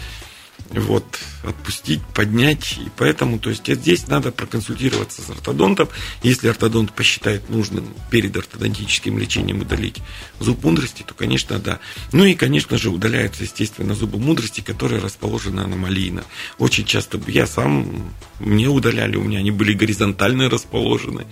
вот, 0.72 1.20
отпустить, 1.44 2.02
поднять. 2.14 2.78
И 2.78 2.90
поэтому, 2.98 3.40
то 3.40 3.50
есть 3.50 3.68
здесь 3.68 4.08
надо 4.08 4.32
проконсультироваться 4.32 5.22
с 5.22 5.30
ортодонтом. 5.30 5.90
Если 6.24 6.48
ортодонт 6.48 6.94
посчитает 6.94 7.50
нужным 7.50 7.94
перед 8.12 8.36
ортодонтическим 8.36 9.18
лечением 9.18 9.62
удалить 9.62 10.02
зуб 10.40 10.64
мудрости, 10.64 11.04
то, 11.04 11.14
конечно, 11.14 11.60
да. 11.60 11.80
Ну 12.12 12.26
и, 12.26 12.34
конечно 12.34 12.78
же, 12.78 12.90
удаляются, 12.90 13.44
естественно, 13.44 13.96
зубы 13.96 14.20
мудрости, 14.20 14.62
которые 14.62 15.02
расположены 15.02 15.62
аномалийно. 15.62 16.24
Очень 16.58 16.86
часто 16.86 17.20
я 17.28 17.48
сам, 17.48 18.14
мне 18.40 18.68
удаляли, 18.68 19.16
у 19.16 19.24
меня 19.24 19.40
они 19.40 19.52
были 19.52 19.74
горизонтально 19.74 20.50
расположены. 20.50 21.28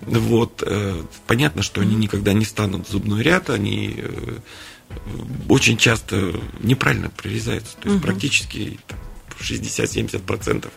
Вот. 0.00 0.62
Э, 0.64 1.02
понятно, 1.26 1.62
что 1.62 1.80
они 1.80 1.96
никогда 1.96 2.32
не 2.32 2.44
станут 2.44 2.88
зубной 2.88 3.22
ряд, 3.22 3.50
они 3.50 3.94
э, 3.96 4.38
очень 5.48 5.76
часто 5.76 6.34
неправильно 6.60 7.10
прорезаются. 7.10 7.76
То 7.76 7.88
есть 7.88 7.98
угу. 8.00 8.06
практически 8.06 8.78
60-70% 9.40 10.70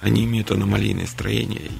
они 0.00 0.24
имеют 0.24 0.50
аномалийное 0.50 1.06
строение. 1.06 1.62
И 1.62 1.70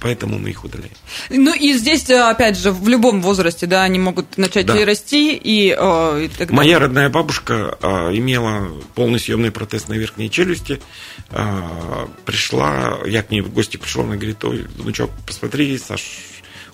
поэтому 0.00 0.38
мы 0.38 0.50
их 0.50 0.64
удаляем. 0.64 0.92
Ну 1.30 1.54
и 1.54 1.72
здесь, 1.72 2.08
опять 2.10 2.56
же, 2.58 2.70
в 2.70 2.88
любом 2.88 3.22
возрасте, 3.22 3.66
да, 3.66 3.82
они 3.82 3.98
могут 3.98 4.38
начать 4.38 4.66
да. 4.66 4.78
и 4.78 4.84
расти, 4.84 5.34
и, 5.34 5.76
э, 5.76 6.24
и 6.24 6.28
так 6.28 6.50
Моя 6.50 6.78
родная 6.78 7.08
бабушка 7.08 7.76
э, 7.80 8.16
имела 8.16 8.70
полный 8.94 9.18
съемный 9.18 9.50
протез 9.50 9.88
на 9.88 9.94
верхней 9.94 10.30
челюсти. 10.30 10.80
Э, 11.30 12.06
пришла, 12.24 12.98
я 13.06 13.22
к 13.22 13.30
ней 13.30 13.40
в 13.40 13.52
гости 13.52 13.76
пришел, 13.78 14.02
она 14.02 14.16
говорит, 14.16 14.44
ой, 14.44 14.66
внучок, 14.76 15.10
посмотри, 15.26 15.76
Саш, 15.78 16.02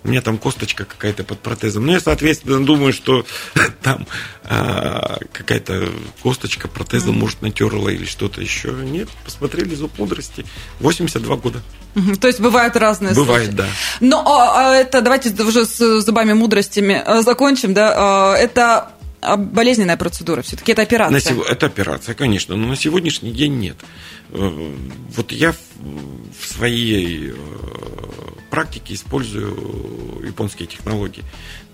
у 0.05 0.09
меня 0.09 0.21
там 0.21 0.39
косточка 0.39 0.85
какая-то 0.85 1.25
под 1.25 1.41
протезом. 1.41 1.87
Ну, 1.87 1.93
я, 1.93 2.01
соответственно, 2.01 2.65
думаю, 2.65 2.93
что 2.93 3.25
там 3.83 4.07
а, 4.45 5.19
какая-то 5.33 5.89
косточка 6.23 6.69
протеза, 6.69 7.13
может, 7.13 7.43
натерла 7.43 7.89
или 7.89 8.05
что-то 8.05 8.41
еще. 8.41 8.73
Нет, 8.73 9.09
посмотрели 9.25 9.75
зуб 9.75 9.97
мудрости. 9.99 10.45
82 10.81 11.37
года. 11.37 11.63
То 12.21 12.27
есть 12.27 12.41
бывают 12.41 12.77
разные 12.77 13.15
Бывает, 13.15 13.47
случаи. 13.47 13.57
да. 13.59 13.67
Но 14.01 14.23
а, 14.27 14.71
а 14.71 14.75
это 14.75 15.03
давайте 15.03 15.31
уже 15.43 15.67
с 15.67 16.01
зубами 16.01 16.33
мудростями 16.33 17.01
а, 17.05 17.23
закончим, 17.23 17.75
да. 17.75 17.93
А, 17.97 18.35
это 18.35 18.93
болезненная 19.37 19.97
процедура 19.97 20.43
все-таки, 20.43 20.73
это 20.73 20.83
операция. 20.83 21.35
На, 21.35 21.43
это 21.43 21.67
операция, 21.67 22.15
конечно, 22.15 22.57
но 22.57 22.67
на 22.67 22.77
сегодняшний 22.77 23.31
день 23.31 23.59
нет. 23.59 23.77
Э, 24.31 24.75
вот 25.15 25.31
я 25.31 25.53
в 25.53 26.47
своей 26.47 27.31
э, 27.31 27.35
практике 28.53 28.93
использую 28.93 30.23
японские 30.23 30.69
технологии. 30.69 31.25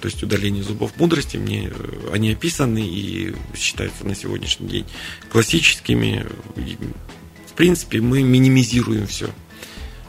То 0.00 0.06
есть 0.06 0.22
удаление 0.22 0.62
зубов 0.62 0.92
мудрости, 0.96 1.36
мне 1.36 1.72
э, 1.74 2.10
они 2.12 2.30
описаны 2.30 2.78
и 2.78 3.34
считаются 3.56 4.06
на 4.06 4.14
сегодняшний 4.14 4.68
день 4.68 4.86
классическими. 5.28 6.24
В 7.48 7.54
принципе, 7.54 8.00
мы 8.00 8.22
минимизируем 8.22 9.08
все 9.08 9.30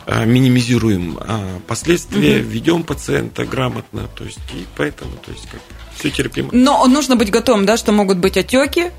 а, 0.06 0.26
минимизируем 0.26 1.18
а, 1.20 1.60
последствия, 1.68 2.42
угу. 2.42 2.50
ведем 2.50 2.84
пациента 2.84 3.46
грамотно, 3.46 4.08
то 4.16 4.24
есть 4.24 4.40
и 4.54 4.66
поэтому, 4.78 5.14
то 5.26 5.32
есть 5.32 5.50
как 5.50 5.62
все 5.98 6.12
терпимо. 6.12 6.50
Но 6.52 6.86
нужно 6.86 7.16
быть 7.16 7.32
готовым, 7.32 7.66
да, 7.66 7.78
что 7.78 7.92
могут 7.92 8.20
быть 8.20 8.38
отеки, 8.38 8.92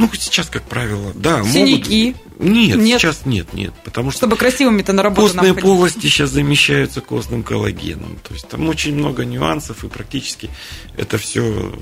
ну, 0.00 0.08
сейчас, 0.14 0.48
как 0.48 0.62
правило, 0.62 1.12
да. 1.14 1.44
Синяки? 1.44 2.14
Могут... 2.14 2.29
Нет, 2.40 2.78
нет, 2.78 3.00
сейчас 3.00 3.26
нет, 3.26 3.52
нет. 3.52 3.74
Потому 3.84 4.10
что 4.10 4.18
Чтобы 4.18 4.36
красивыми-то 4.36 4.92
на 4.92 5.02
работу 5.02 5.32
Костные 5.32 5.54
полости 5.54 6.06
сейчас 6.06 6.30
замещаются 6.30 7.00
костным 7.00 7.42
коллагеном. 7.42 8.18
То 8.26 8.34
есть 8.34 8.48
там 8.48 8.68
очень 8.68 8.94
много 8.94 9.24
нюансов, 9.24 9.84
и 9.84 9.88
практически 9.88 10.48
это 10.96 11.18
все 11.18 11.72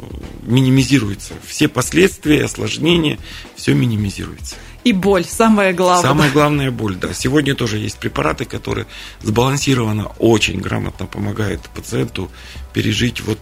минимизируется. 0.42 1.34
Все 1.46 1.68
последствия, 1.68 2.44
осложнения, 2.44 3.18
все 3.56 3.72
минимизируется. 3.74 4.56
И 4.84 4.92
боль, 4.92 5.24
самое 5.24 5.72
главное. 5.72 6.08
Самая 6.08 6.30
главная 6.30 6.70
боль, 6.70 6.96
да. 6.96 7.12
Сегодня 7.12 7.54
тоже 7.54 7.78
есть 7.78 7.98
препараты, 7.98 8.44
которые 8.44 8.86
сбалансированно, 9.22 10.06
очень 10.18 10.60
грамотно 10.60 11.06
помогают 11.06 11.62
пациенту 11.74 12.30
пережить 12.72 13.20
вот 13.20 13.38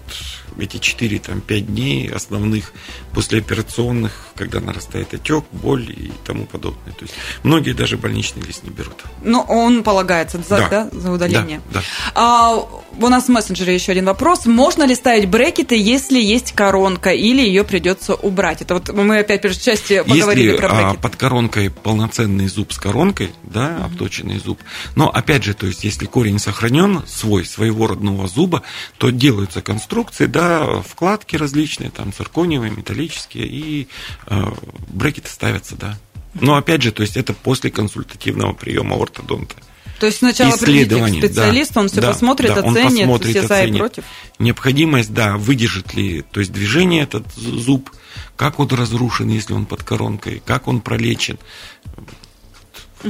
эти 0.59 0.79
4-5 0.79 1.61
дней 1.61 2.09
основных 2.09 2.73
послеоперационных, 3.13 4.13
когда 4.35 4.61
нарастает 4.61 5.15
отек, 5.15 5.45
боль 5.53 5.91
и 5.91 6.11
тому 6.25 6.47
подобное. 6.47 6.93
То 6.95 7.05
есть 7.07 7.15
многие 7.43 7.73
даже 7.73 7.97
больничный 7.97 8.43
лист 8.43 8.63
не 8.65 8.71
берут. 8.71 9.05
Ну, 9.23 9.41
он 9.41 9.83
полагается 9.83 10.39
за, 10.39 10.57
да. 10.57 10.69
Да, 10.69 10.89
за 10.93 11.11
удаление. 11.11 11.61
Да, 11.73 11.81
да. 11.81 11.87
А, 12.15 12.57
у 12.99 13.09
нас 13.09 13.25
в 13.25 13.29
мессенджере 13.29 13.75
еще 13.75 13.93
один 13.93 14.07
вопрос. 14.07 14.47
Можно 14.47 14.85
ли 14.85 14.95
ставить 14.95 15.29
брекеты, 15.29 15.77
если 15.77 16.21
есть 16.21 16.53
коронка, 16.53 17.11
или 17.11 17.41
ее 17.41 17.65
придется 17.65 18.15
убрать? 18.15 18.63
Это 18.63 18.75
вот 18.75 18.89
мы 18.93 19.19
опять 19.19 19.45
в 19.45 19.63
части 19.63 20.03
поговорили 20.03 20.53
если, 20.53 20.57
про 20.59 20.69
брекеты. 20.69 20.97
А, 20.99 21.01
под 21.01 21.17
коронкой 21.17 21.71
полноценный 21.71 22.49
зуб 22.49 22.73
с 22.73 22.79
коронкой, 22.79 23.31
да, 23.43 23.69
mm 23.69 23.87
обточенный 23.87 24.39
зуб. 24.39 24.61
Но 24.95 25.09
опять 25.09 25.45
же, 25.45 25.55
то 25.55 25.67
есть 25.67 25.85
если 25.85 26.07
корень 26.07 26.39
сохранен, 26.39 27.03
свой, 27.07 27.45
своего 27.45 27.87
родного 27.87 28.29
зуба, 28.29 28.63
то 28.99 29.11
делаются 29.11 29.63
конструкции, 29.63 30.27
да, 30.27 30.83
вкладки 30.83 31.37
различные, 31.37 31.91
там 31.91 32.13
циркониевые, 32.13 32.71
металлические, 32.71 33.47
и 33.47 33.89
э, 34.27 34.45
брекеты 34.89 35.31
ставятся, 35.31 35.77
да. 35.77 35.97
Но 36.41 36.57
опять 36.57 36.83
же, 36.83 36.93
то 36.93 37.03
есть 37.03 37.17
это 37.17 37.33
после 37.33 37.71
консультативного 37.71 38.53
приема 38.53 38.97
ортодонта. 38.97 39.55
То 39.99 40.07
есть 40.07 40.19
сначала 40.19 40.57
придите 40.57 41.03
к 41.03 41.09
специалисту, 41.09 41.75
да, 41.75 41.81
он 41.81 41.89
все 41.89 42.01
да, 42.01 42.09
посмотрит, 42.09 42.55
да, 42.55 42.61
оценит, 42.61 42.77
он 42.77 42.85
посмотрит, 42.85 43.31
все 43.31 43.47
за 43.47 43.65
и 43.65 43.79
против. 43.79 44.05
Необходимость, 44.39 45.15
да, 45.15 45.37
выдержит 45.37 45.95
ли, 45.95 46.23
то 46.31 46.41
есть 46.41 46.53
движение 46.53 47.03
этот 47.03 47.33
зуб, 47.35 47.91
как 48.37 48.61
он 48.61 48.69
разрушен, 48.69 49.29
если 49.29 49.55
он 49.55 49.65
под 49.65 49.83
коронкой, 49.83 50.43
как 50.45 50.69
он 50.69 50.81
пролечен 50.83 51.39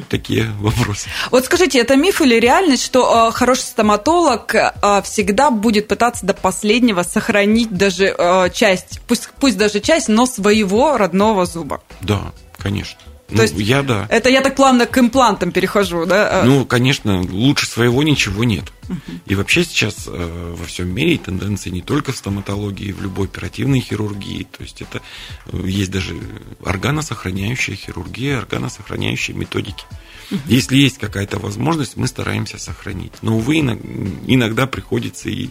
такие 0.08 0.50
вопросы. 0.60 1.08
Вот 1.30 1.44
скажите, 1.44 1.78
это 1.78 1.96
миф 1.96 2.20
или 2.20 2.34
реальность, 2.34 2.84
что 2.84 3.28
э, 3.28 3.32
хороший 3.32 3.62
стоматолог 3.62 4.54
э, 4.54 5.02
всегда 5.02 5.50
будет 5.50 5.88
пытаться 5.88 6.26
до 6.26 6.34
последнего 6.34 7.02
сохранить 7.02 7.70
даже 7.70 8.14
э, 8.16 8.50
часть, 8.52 9.00
пусть, 9.06 9.30
пусть 9.40 9.56
даже 9.56 9.80
часть, 9.80 10.08
но 10.08 10.26
своего 10.26 10.96
родного 10.96 11.46
зуба? 11.46 11.82
Да, 12.00 12.32
конечно. 12.58 12.98
То 13.28 13.34
ну, 13.34 13.42
есть 13.42 13.54
я 13.56 13.82
да. 13.82 14.06
Это 14.08 14.28
я 14.28 14.40
так 14.40 14.54
плавно 14.54 14.86
к 14.86 14.96
имплантам 14.98 15.50
перехожу, 15.50 16.06
да? 16.06 16.42
Ну, 16.44 16.64
конечно, 16.64 17.22
лучше 17.22 17.66
своего 17.66 18.04
ничего 18.04 18.44
нет. 18.44 18.64
Угу. 18.88 19.00
И 19.26 19.34
вообще 19.34 19.64
сейчас 19.64 20.04
э, 20.06 20.54
во 20.56 20.64
всем 20.64 20.94
мире 20.94 21.18
тенденции 21.18 21.70
не 21.70 21.82
только 21.82 22.12
в 22.12 22.16
стоматологии, 22.16 22.92
в 22.92 23.02
любой 23.02 23.26
оперативной 23.26 23.80
хирургии. 23.80 24.46
То 24.56 24.62
есть 24.62 24.80
это 24.80 25.02
э, 25.46 25.60
есть 25.64 25.90
даже 25.90 26.16
органосохраняющая 26.64 27.74
хирургия, 27.74 28.38
органосохраняющие 28.38 29.36
методики. 29.36 29.84
Угу. 30.30 30.40
Если 30.46 30.76
есть 30.76 30.98
какая-то 30.98 31.40
возможность, 31.40 31.96
мы 31.96 32.06
стараемся 32.06 32.58
сохранить. 32.58 33.12
Но, 33.22 33.36
увы, 33.38 33.58
иногда 33.58 34.68
приходится 34.68 35.28
и 35.30 35.48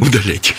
удалять. 0.00 0.54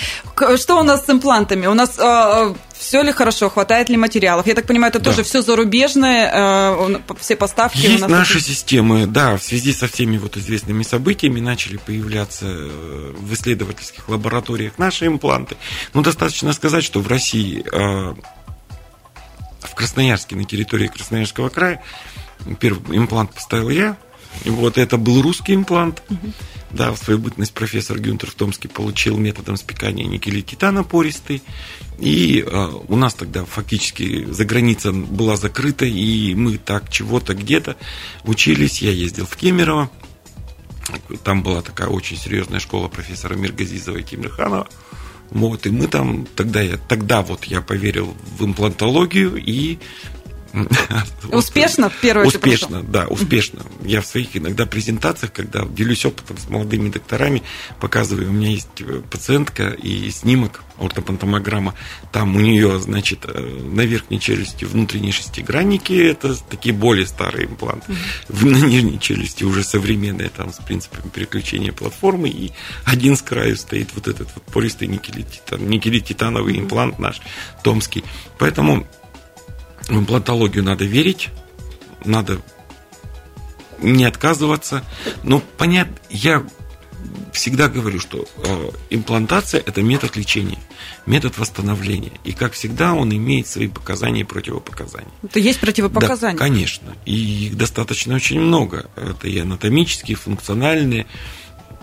Что 0.58 0.80
у 0.80 0.84
нас 0.84 1.06
с 1.06 1.10
имплантами? 1.10 1.68
У 1.68 1.74
нас 1.74 1.98
э, 1.98 2.54
все 2.82 3.02
ли 3.04 3.12
хорошо, 3.12 3.50
хватает 3.50 3.90
ли 3.90 3.98
материалов? 3.98 4.48
Я 4.48 4.56
так 4.56 4.66
понимаю, 4.66 4.90
это 4.90 5.00
да. 5.00 5.12
тоже 5.12 5.24
все 5.24 5.42
зарубежное, 5.42 6.32
э, 6.34 7.00
все 7.20 7.36
поставки. 7.36 7.78
Есть 7.78 8.08
наши 8.08 8.40
это... 8.40 8.48
системы, 8.48 9.06
да, 9.06 9.38
в 9.38 9.44
связи 9.44 9.72
со 9.74 9.88
всеми 9.88 10.18
вот 10.18 10.38
известными 10.38 10.84
событиями 10.84 11.40
начали 11.40 11.78
появляться 11.78 12.46
э, 12.48 13.14
в 13.16 13.34
исследовательских 13.34 14.10
лабораториях 14.10 14.78
наши 14.78 15.06
импланты. 15.06 15.58
Но 15.94 16.02
достаточно 16.02 16.54
сказать, 16.54 16.84
что 16.84 17.02
в 17.02 17.08
России, 17.08 17.64
э, 17.72 18.16
в 19.62 19.76
Красноярске, 19.76 20.36
на 20.36 20.46
территории 20.46 20.88
Красноярского 20.88 21.50
края, 21.50 21.84
первый 22.60 22.98
имплант 22.98 23.34
поставил 23.34 23.70
я, 23.70 23.98
вот 24.46 24.78
это 24.78 24.98
был 24.98 25.22
русский 25.22 25.54
имплант. 25.54 26.02
Угу. 26.10 26.34
Да, 26.74 26.92
в 26.94 26.98
свою 26.98 27.20
бытность 27.20 27.54
профессор 27.54 28.00
Гюнтер 28.00 28.30
в 28.30 28.36
Томске 28.36 28.70
получил 28.70 29.18
методом 29.18 29.58
спекания 29.58 30.06
никеля 30.06 30.42
титана 30.42 30.84
пористый. 30.84 31.44
И 32.00 32.44
э, 32.46 32.72
у 32.88 32.96
нас 32.96 33.14
тогда 33.14 33.44
фактически 33.44 34.26
за 34.26 34.46
граница 34.46 34.92
была 34.92 35.36
закрыта, 35.36 35.86
и 35.86 36.34
мы 36.34 36.58
так 36.58 36.90
чего-то 36.90 37.34
где-то 37.34 37.76
учились. 38.24 38.82
Я 38.82 38.92
ездил 38.92 39.26
в 39.26 39.36
Кемерово. 39.36 39.90
Там 41.24 41.44
была 41.44 41.62
такая 41.62 41.88
очень 41.88 42.18
серьезная 42.18 42.60
школа 42.60 42.88
профессора 42.88 43.36
Миргазизова 43.36 43.98
и 43.98 44.04
Тимирханова. 44.04 44.68
Вот, 45.30 45.66
и 45.66 45.70
мы 45.70 45.88
там, 45.88 46.28
тогда 46.36 46.62
я, 46.62 46.78
тогда 46.78 47.22
вот 47.22 47.46
я 47.46 47.62
поверил 47.62 48.14
в 48.38 48.46
имплантологию 48.46 49.38
и 49.38 49.80
Успешно 51.32 51.90
в 51.90 51.96
первый 51.96 52.28
Успешно, 52.28 52.84
да, 52.84 53.08
успешно. 53.08 53.62
Я 53.84 54.02
в 54.02 54.06
своих 54.06 54.36
иногда 54.36 54.66
презентациях, 54.66 55.32
когда 55.34 55.66
делюсь 55.66 56.06
опытом 56.06 56.38
с 56.38 56.50
молодыми 56.50 56.90
докторами, 56.90 57.44
показываю, 57.80 58.30
у 58.30 58.34
меня 58.34 58.50
есть 58.50 58.68
э, 58.80 59.02
пациентка 59.10 59.70
и 59.70 60.10
снимок 60.10 60.64
ортопантомограмма. 60.78 61.76
Там 62.12 62.36
у 62.36 62.40
нее, 62.40 62.80
значит, 62.80 63.26
э, 63.26 63.40
на 63.40 63.82
верхней 63.82 64.20
челюсти 64.20 64.66
внутренние 64.66 65.14
шестигранники, 65.14 65.94
это 65.94 66.36
такие 66.50 66.74
более 66.74 67.08
старые 67.08 67.46
импланты. 67.48 67.96
На 68.30 68.58
нижней 68.58 69.00
челюсти 69.00 69.44
уже 69.44 69.64
современные, 69.64 70.30
там 70.30 70.52
с 70.52 70.58
принципами 70.58 71.10
переключения 71.10 71.72
платформы. 71.72 72.30
И 72.30 72.52
один 72.84 73.16
с 73.16 73.22
краю 73.22 73.56
стоит 73.56 73.90
вот 73.96 74.08
этот 74.08 74.30
вот 74.34 74.44
пористый 74.46 74.88
никелититан, 74.88 75.68
никелититановый 75.68 76.60
имплант 76.60 77.00
наш, 77.00 77.22
томский. 77.64 78.04
Поэтому 78.38 78.88
в 79.92 80.00
имплантологию 80.00 80.64
надо 80.64 80.86
верить, 80.86 81.30
надо 82.06 82.42
не 83.80 84.06
отказываться. 84.06 84.84
Но 85.24 85.42
понятно, 85.58 85.96
я 86.10 86.46
всегда 87.34 87.68
говорю, 87.68 88.00
что 88.00 88.26
э, 88.44 88.70
имплантация– 88.90 89.62
это 89.66 89.82
метод 89.82 90.16
лечения, 90.16 90.60
метод 91.06 91.38
восстановления. 91.38 92.12
И, 92.24 92.32
как 92.32 92.54
всегда, 92.54 92.94
он 92.94 93.14
имеет 93.14 93.48
свои 93.48 93.68
показания 93.68 94.22
и 94.22 94.24
противопоказания. 94.24 95.12
Это 95.24 95.40
есть 95.40 95.60
противопоказания? 95.60 96.38
Да, 96.38 96.46
конечно. 96.46 96.96
И 97.06 97.48
их 97.48 97.58
достаточно 97.58 98.16
очень 98.16 98.40
много. 98.40 98.90
Это 98.96 99.28
и 99.28 99.40
анатомические, 99.40 100.14
и 100.14 100.20
функциональные. 100.20 101.06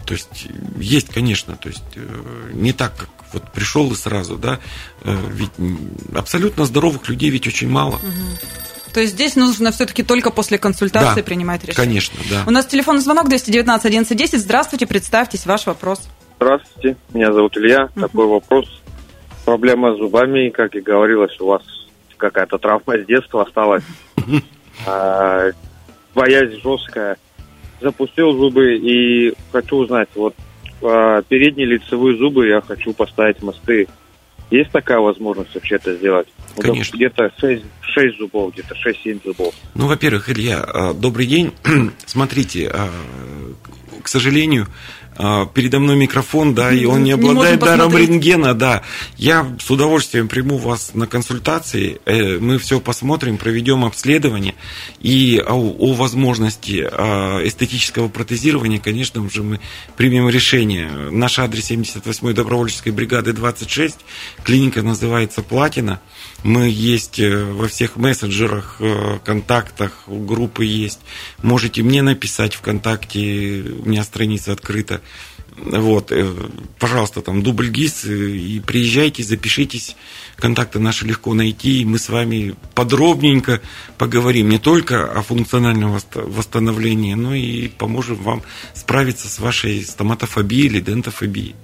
То 0.07 0.14
есть, 0.14 0.47
есть, 0.79 1.09
конечно, 1.09 1.57
то 1.57 1.68
есть, 1.68 1.83
э, 1.97 2.51
не 2.55 2.73
так, 2.73 2.97
как 2.97 3.11
вот 3.33 3.43
пришел 3.53 3.91
и 3.93 3.95
сразу, 3.95 4.37
да, 4.37 4.59
э, 5.03 5.17
ведь 5.31 5.51
абсолютно 6.14 6.64
здоровых 6.64 7.09
людей 7.09 7.31
ведь 7.31 7.47
очень 7.47 7.69
мало. 7.69 7.97
Угу. 7.97 8.93
То 8.93 9.01
есть 9.01 9.12
здесь 9.12 9.37
нужно 9.37 9.71
все-таки 9.71 10.03
только 10.03 10.31
после 10.31 10.59
консультации 10.59 11.21
да, 11.21 11.23
принимать 11.23 11.62
решение. 11.64 11.87
Конечно, 11.87 12.19
да. 12.31 12.45
У 12.47 12.51
нас 12.51 12.67
телефонный 12.67 13.01
звонок 13.01 13.29
219 13.29 13.85
1110. 13.85 14.41
Здравствуйте, 14.41 14.87
представьтесь, 14.87 15.47
ваш 15.47 15.67
вопрос. 15.67 16.09
Здравствуйте, 16.37 16.97
меня 17.12 17.33
зовут 17.33 17.57
Илья. 17.57 17.91
Угу. 17.95 18.01
Такой 18.01 18.27
вопрос. 18.27 18.83
Проблема 19.45 19.95
с 19.95 19.99
зубами, 19.99 20.51
как 20.51 20.75
и 20.75 20.81
говорилось, 20.81 21.38
у 21.41 21.47
вас 21.47 21.62
какая-то 22.17 22.59
травма 22.59 22.99
с 22.99 23.07
детства 23.07 23.43
осталась. 23.43 23.85
А, 24.87 25.51
боязнь 26.14 26.61
жесткая. 26.62 27.17
Запустил 27.81 28.31
зубы 28.33 28.77
и 28.77 29.35
хочу 29.51 29.79
узнать, 29.79 30.09
вот 30.14 30.37
передние 30.81 31.67
лицевые 31.67 32.17
зубы 32.17 32.49
я 32.49 32.61
хочу 32.61 32.93
поставить 32.93 33.43
мосты. 33.43 33.88
Есть 34.51 34.71
такая 34.71 34.99
возможность 34.99 35.55
вообще 35.55 35.75
это 35.75 35.95
сделать? 35.95 36.29
Конечно. 36.57 36.97
Где-то 36.97 37.31
6, 37.38 37.62
6 37.83 38.19
зубов, 38.19 38.53
где-то 38.53 38.75
6-7 38.75 39.21
зубов. 39.25 39.55
Ну, 39.75 39.87
во-первых, 39.87 40.31
Илья, 40.31 40.62
а, 40.62 40.95
добрый 40.95 41.27
день. 41.27 41.53
Смотрите, 42.07 42.71
а, 42.73 42.88
к 44.03 44.09
сожалению, 44.09 44.67
передо 45.18 45.81
мной 45.81 45.96
микрофон, 45.96 46.54
да, 46.54 46.72
и 46.72 46.85
он 46.85 47.02
не 47.02 47.11
обладает 47.12 47.61
не 47.61 47.66
даром 47.66 47.96
рентгена, 47.96 48.54
да. 48.54 48.83
Я 49.16 49.46
с 49.61 49.70
удовольствием 49.70 50.28
приму 50.28 50.59
вас 50.59 50.92
на 50.94 51.07
консультации, 51.07 52.00
э, 52.04 52.38
мы 52.38 52.59
все 52.59 52.81
посмотрим, 52.81 53.37
проведем 53.37 53.85
обследование, 53.85 54.54
и 55.00 55.42
о, 55.44 55.54
о 55.54 55.92
возможности 55.94 56.88
а, 56.90 57.40
эстетического 57.44 58.09
протезирования, 58.09 58.78
конечно 58.78 59.28
же, 59.28 59.42
мы 59.42 59.61
примем 59.96 60.28
решение. 60.28 60.88
Наш 61.11 61.38
адрес 61.38 61.70
78-й 61.70 62.35
добровольческой 62.35 62.90
бригады 62.90 63.33
26, 63.33 63.96
клиника 64.44 64.83
называется 64.83 65.42
«Платина», 65.42 66.00
мы 66.44 66.68
есть 66.68 67.18
э, 67.18 67.44
во 67.44 67.66
всех 67.66 67.96
мессенджерах, 67.96 68.76
э, 68.78 69.18
контактах, 69.24 70.04
группы 70.07 70.64
есть. 70.64 71.00
Можете 71.42 71.83
мне 71.83 72.00
написать 72.00 72.54
ВКонтакте, 72.54 73.64
у 73.83 73.88
меня 73.88 74.04
страница 74.04 74.52
открыта. 74.52 75.00
Вот, 75.57 76.12
э, 76.12 76.33
пожалуйста, 76.79 77.21
там 77.21 77.42
дубль 77.42 77.68
ГИС, 77.68 78.05
и 78.05 78.62
приезжайте, 78.64 79.23
запишитесь, 79.23 79.97
контакты 80.37 80.79
наши 80.79 81.05
легко 81.05 81.35
найти, 81.35 81.81
и 81.81 81.85
мы 81.85 81.99
с 81.99 82.09
вами 82.09 82.55
подробненько 82.75 83.61
поговорим 83.97 84.49
не 84.49 84.59
только 84.59 85.11
о 85.11 85.23
функциональном 85.23 85.99
восстановлении, 86.14 87.14
но 87.14 87.35
и 87.35 87.68
поможем 87.68 88.16
вам 88.16 88.42
справиться 88.75 89.29
с 89.29 89.38
вашей 89.38 89.85
стоматофобией 89.85 90.66
или 90.66 90.81
дентофобией. 90.81 91.57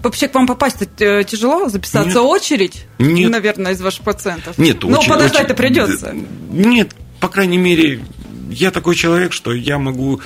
Вообще 0.00 0.28
к 0.28 0.34
вам 0.34 0.46
попасть 0.46 0.76
э, 1.00 1.24
тяжело? 1.24 1.68
Записаться 1.68 2.18
Нет. 2.18 2.28
очередь? 2.28 2.86
Нет. 2.98 3.30
Наверное, 3.30 3.72
из 3.72 3.80
ваших 3.80 4.04
пациентов. 4.04 4.58
Нет, 4.58 4.82
Ну, 4.82 4.98
очень, 4.98 5.10
подождать-то 5.10 5.54
придется. 5.54 6.14
Нет, 6.50 6.94
по 7.20 7.28
крайней 7.28 7.56
мере, 7.56 8.04
я 8.50 8.70
такой 8.70 8.94
человек, 8.94 9.32
что 9.32 9.52
я 9.52 9.78
могу 9.78 10.20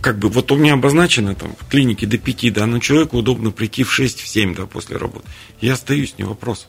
как 0.00 0.18
бы, 0.18 0.28
вот 0.28 0.50
у 0.52 0.56
меня 0.56 0.74
обозначено 0.74 1.34
там 1.34 1.54
в 1.58 1.68
клинике 1.68 2.06
до 2.06 2.18
5, 2.18 2.52
да, 2.52 2.66
но 2.66 2.78
человеку 2.78 3.18
удобно 3.18 3.50
прийти 3.50 3.82
в 3.82 3.92
6, 3.92 4.20
в 4.20 4.28
7, 4.28 4.54
да, 4.54 4.66
после 4.66 4.96
работы. 4.96 5.26
Я 5.60 5.74
остаюсь, 5.74 6.14
не 6.18 6.24
вопрос. 6.24 6.68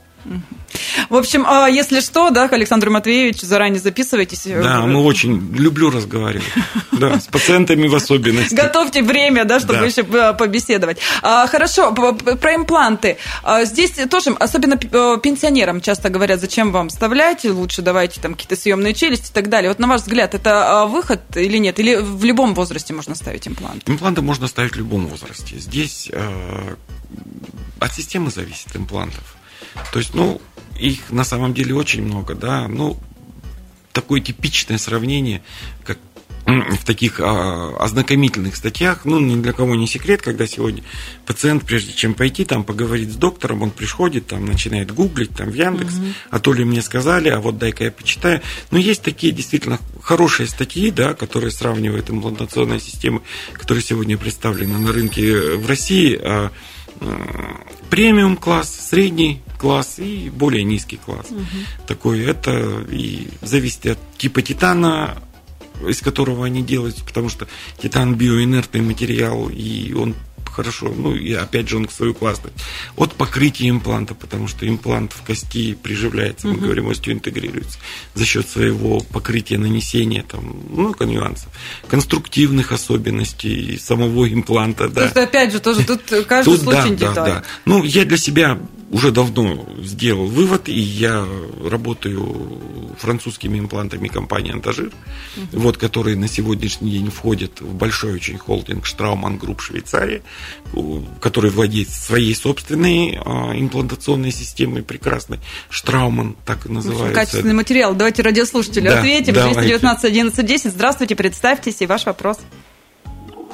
В 1.10 1.16
общем, 1.16 1.46
а, 1.48 1.68
если 1.68 2.02
что, 2.02 2.30
да, 2.30 2.46
Александр 2.46 2.90
Матвеевич, 2.90 3.42
заранее 3.42 3.80
записывайтесь. 3.80 4.44
Да, 4.46 4.86
мы 4.86 5.02
очень 5.04 5.56
люблю 5.56 5.90
разговаривать. 5.90 6.46
Да, 6.92 7.20
с 7.20 7.28
пациентами 7.28 7.88
в 7.88 7.96
особенности. 7.96 8.54
Готовьте 8.54 9.02
время, 9.02 9.46
да, 9.46 9.60
чтобы 9.60 9.80
да. 9.80 9.86
еще 9.86 10.02
а, 10.02 10.34
побеседовать. 10.34 11.00
А, 11.22 11.48
хорошо, 11.48 11.94
про 11.94 12.56
импланты. 12.56 13.18
Здесь 13.64 13.92
тоже, 14.10 14.32
особенно 14.32 14.78
пенсионерам 14.78 15.82
часто 15.82 16.10
говорят, 16.10 16.42
зачем 16.42 16.72
вам 16.72 16.90
вставлять, 16.90 17.46
лучше 17.46 17.82
давайте 17.82 18.20
там 18.20 18.34
какие-то 18.34 18.56
съемные 18.56 18.94
челюсти 18.94 19.32
и 19.32 19.34
так 19.34 19.50
далее. 19.50 19.70
Вот 19.70 19.80
на 19.80 19.88
ваш 19.88 20.02
взгляд, 20.02 20.36
это 20.36 20.86
выход 20.90 21.22
или 21.36 21.58
нет? 21.58 21.80
Или 21.80 21.96
в 21.96 22.24
любом 22.26 22.54
возрасте 22.54 22.94
можно 22.94 23.16
ставить 23.16 23.48
импланты? 23.48 23.90
Импланты 23.90 24.22
можно 24.22 24.48
ставить 24.48 24.74
в 24.74 24.78
любом 24.78 25.08
возрасте. 25.08 25.58
Здесь 25.58 26.12
от 27.80 27.94
системы 27.94 28.30
зависит 28.30 28.76
имплантов. 28.76 29.36
То 29.92 30.00
есть, 30.00 30.14
ну, 30.14 30.42
их 30.80 31.12
на 31.12 31.24
самом 31.24 31.54
деле 31.54 31.76
очень 31.76 32.04
много, 32.04 32.36
да. 32.36 32.68
Ну, 32.68 32.98
такое 33.92 34.22
типичное 34.22 34.78
сравнение, 34.78 35.42
как 35.84 35.98
в 36.46 36.86
таких 36.86 37.20
а, 37.20 37.76
ознакомительных 37.80 38.56
статьях, 38.56 39.06
ну, 39.06 39.20
ни 39.20 39.40
для 39.42 39.54
кого 39.54 39.76
не 39.76 39.88
секрет, 39.88 40.22
когда 40.22 40.48
сегодня 40.48 40.84
пациент, 41.26 41.64
прежде 41.64 41.94
чем 41.94 42.14
пойти 42.14 42.46
там 42.46 42.64
поговорить 42.64 43.12
с 43.12 43.16
доктором, 43.16 43.62
он 43.62 43.72
приходит, 43.72 44.28
там, 44.28 44.46
начинает 44.46 44.92
гуглить, 44.92 45.32
там, 45.36 45.50
в 45.50 45.54
Яндекс, 45.54 45.96
угу. 45.96 46.06
а 46.32 46.40
то 46.40 46.54
ли 46.54 46.64
мне 46.64 46.82
сказали, 46.82 47.30
а 47.30 47.40
вот 47.40 47.58
дай-ка 47.58 47.86
я 47.86 47.92
почитаю. 47.92 48.42
Но 48.72 48.80
есть 48.80 49.04
такие 49.04 49.32
действительно 49.32 49.80
хорошие 50.02 50.48
статьи, 50.48 50.90
да, 50.92 51.14
которые 51.14 51.52
сравнивают 51.52 52.10
имплантационные 52.10 52.80
системы, 52.80 53.22
которые 53.54 53.84
сегодня 53.84 54.18
представлены 54.18 54.78
на 54.80 54.92
рынке 54.92 55.56
в 55.56 55.68
России, 55.68 56.20
а, 56.22 56.52
премиум 57.90 58.38
класс, 58.38 58.88
средний 58.90 59.42
класс 59.58 60.00
и 60.00 60.30
более 60.30 60.64
низкий 60.64 60.98
класс. 60.98 61.28
Угу. 61.30 61.88
Такой 61.88 62.22
это 62.22 62.86
и 62.90 63.28
зависит 63.42 63.86
от 63.86 64.00
типа 64.18 64.42
титана, 64.42 65.18
из 65.88 66.02
которого 66.02 66.46
они 66.46 66.62
делают, 66.62 66.96
потому 67.06 67.30
что 67.30 67.48
титан 67.82 68.16
биоинертный 68.16 68.82
материал, 68.82 69.50
и 69.50 69.94
он 69.94 70.16
хорошо, 70.60 70.94
ну 70.94 71.16
и 71.16 71.32
опять 71.34 71.70
же 71.70 71.78
он 71.78 71.88
свою 71.88 72.14
классность. 72.14 72.54
От 72.98 73.14
покрытия 73.14 73.70
импланта, 73.70 74.14
потому 74.14 74.50
что 74.50 74.68
имплант 74.68 75.14
в 75.14 75.26
кости 75.26 75.74
приживляется, 75.74 76.48
мы 76.48 76.56
угу. 76.56 76.66
говорим, 76.66 76.90
остеоинтегрируется 76.90 77.80
за 78.14 78.26
счет 78.26 78.48
своего 78.48 79.00
покрытия, 79.00 79.58
нанесения, 79.58 80.24
там, 80.24 80.62
много 80.70 81.06
нюансов, 81.06 81.48
конструктивных 81.88 82.74
особенностей 82.74 83.80
самого 83.82 84.28
импланта. 84.28 84.90
Да. 84.90 84.96
То 84.96 85.04
есть, 85.04 85.18
опять 85.18 85.54
же, 85.54 85.62
тоже 85.62 85.86
тут 85.86 86.02
каждый 86.28 86.56
тут, 86.56 86.64
случай 86.64 86.96
да, 86.96 87.14
Да, 87.14 87.26
да. 87.26 87.44
Ну, 87.64 87.86
я 87.86 88.04
для 88.04 88.18
себя 88.18 88.60
уже 88.92 89.12
давно 89.12 89.66
сделал 89.82 90.26
вывод, 90.26 90.68
и 90.68 90.80
я 90.80 91.26
работаю 91.64 92.60
французскими 92.98 93.60
имплантами 93.60 94.08
компании 94.08 94.52
«Anthogyr», 94.52 94.92
угу. 95.38 95.60
вот, 95.60 95.78
которые 95.78 96.16
на 96.16 96.28
сегодняшний 96.28 96.92
день 96.92 97.12
входят 97.12 97.62
в 97.62 97.74
большой 97.74 98.14
очень 98.14 98.38
холдинг 98.38 98.86
«Straumann 98.86 99.38
Group 99.38 99.62
Швейцария», 99.62 100.22
который 101.22 101.52
владеет 101.52 101.90
своей 101.90 102.34
собственной 102.34 103.20
а, 103.24 103.54
имплантационной 103.56 104.32
системой 104.32 104.82
прекрасной. 104.82 105.40
«Straumann» 105.70 106.36
так 106.46 106.66
и 106.66 106.70
называется. 106.70 107.14
Качественный 107.14 107.54
материал. 107.54 107.94
Давайте 107.94 108.24
радиослушателю 108.24 108.90
да, 108.90 109.00
ответим. 109.00 109.34
219 109.34 110.06
11 110.06 110.46
10. 110.46 110.72
Здравствуйте, 110.72 111.16
представьтесь 111.16 111.82
и 111.82 111.86
ваш 111.86 112.06
вопрос. 112.06 112.40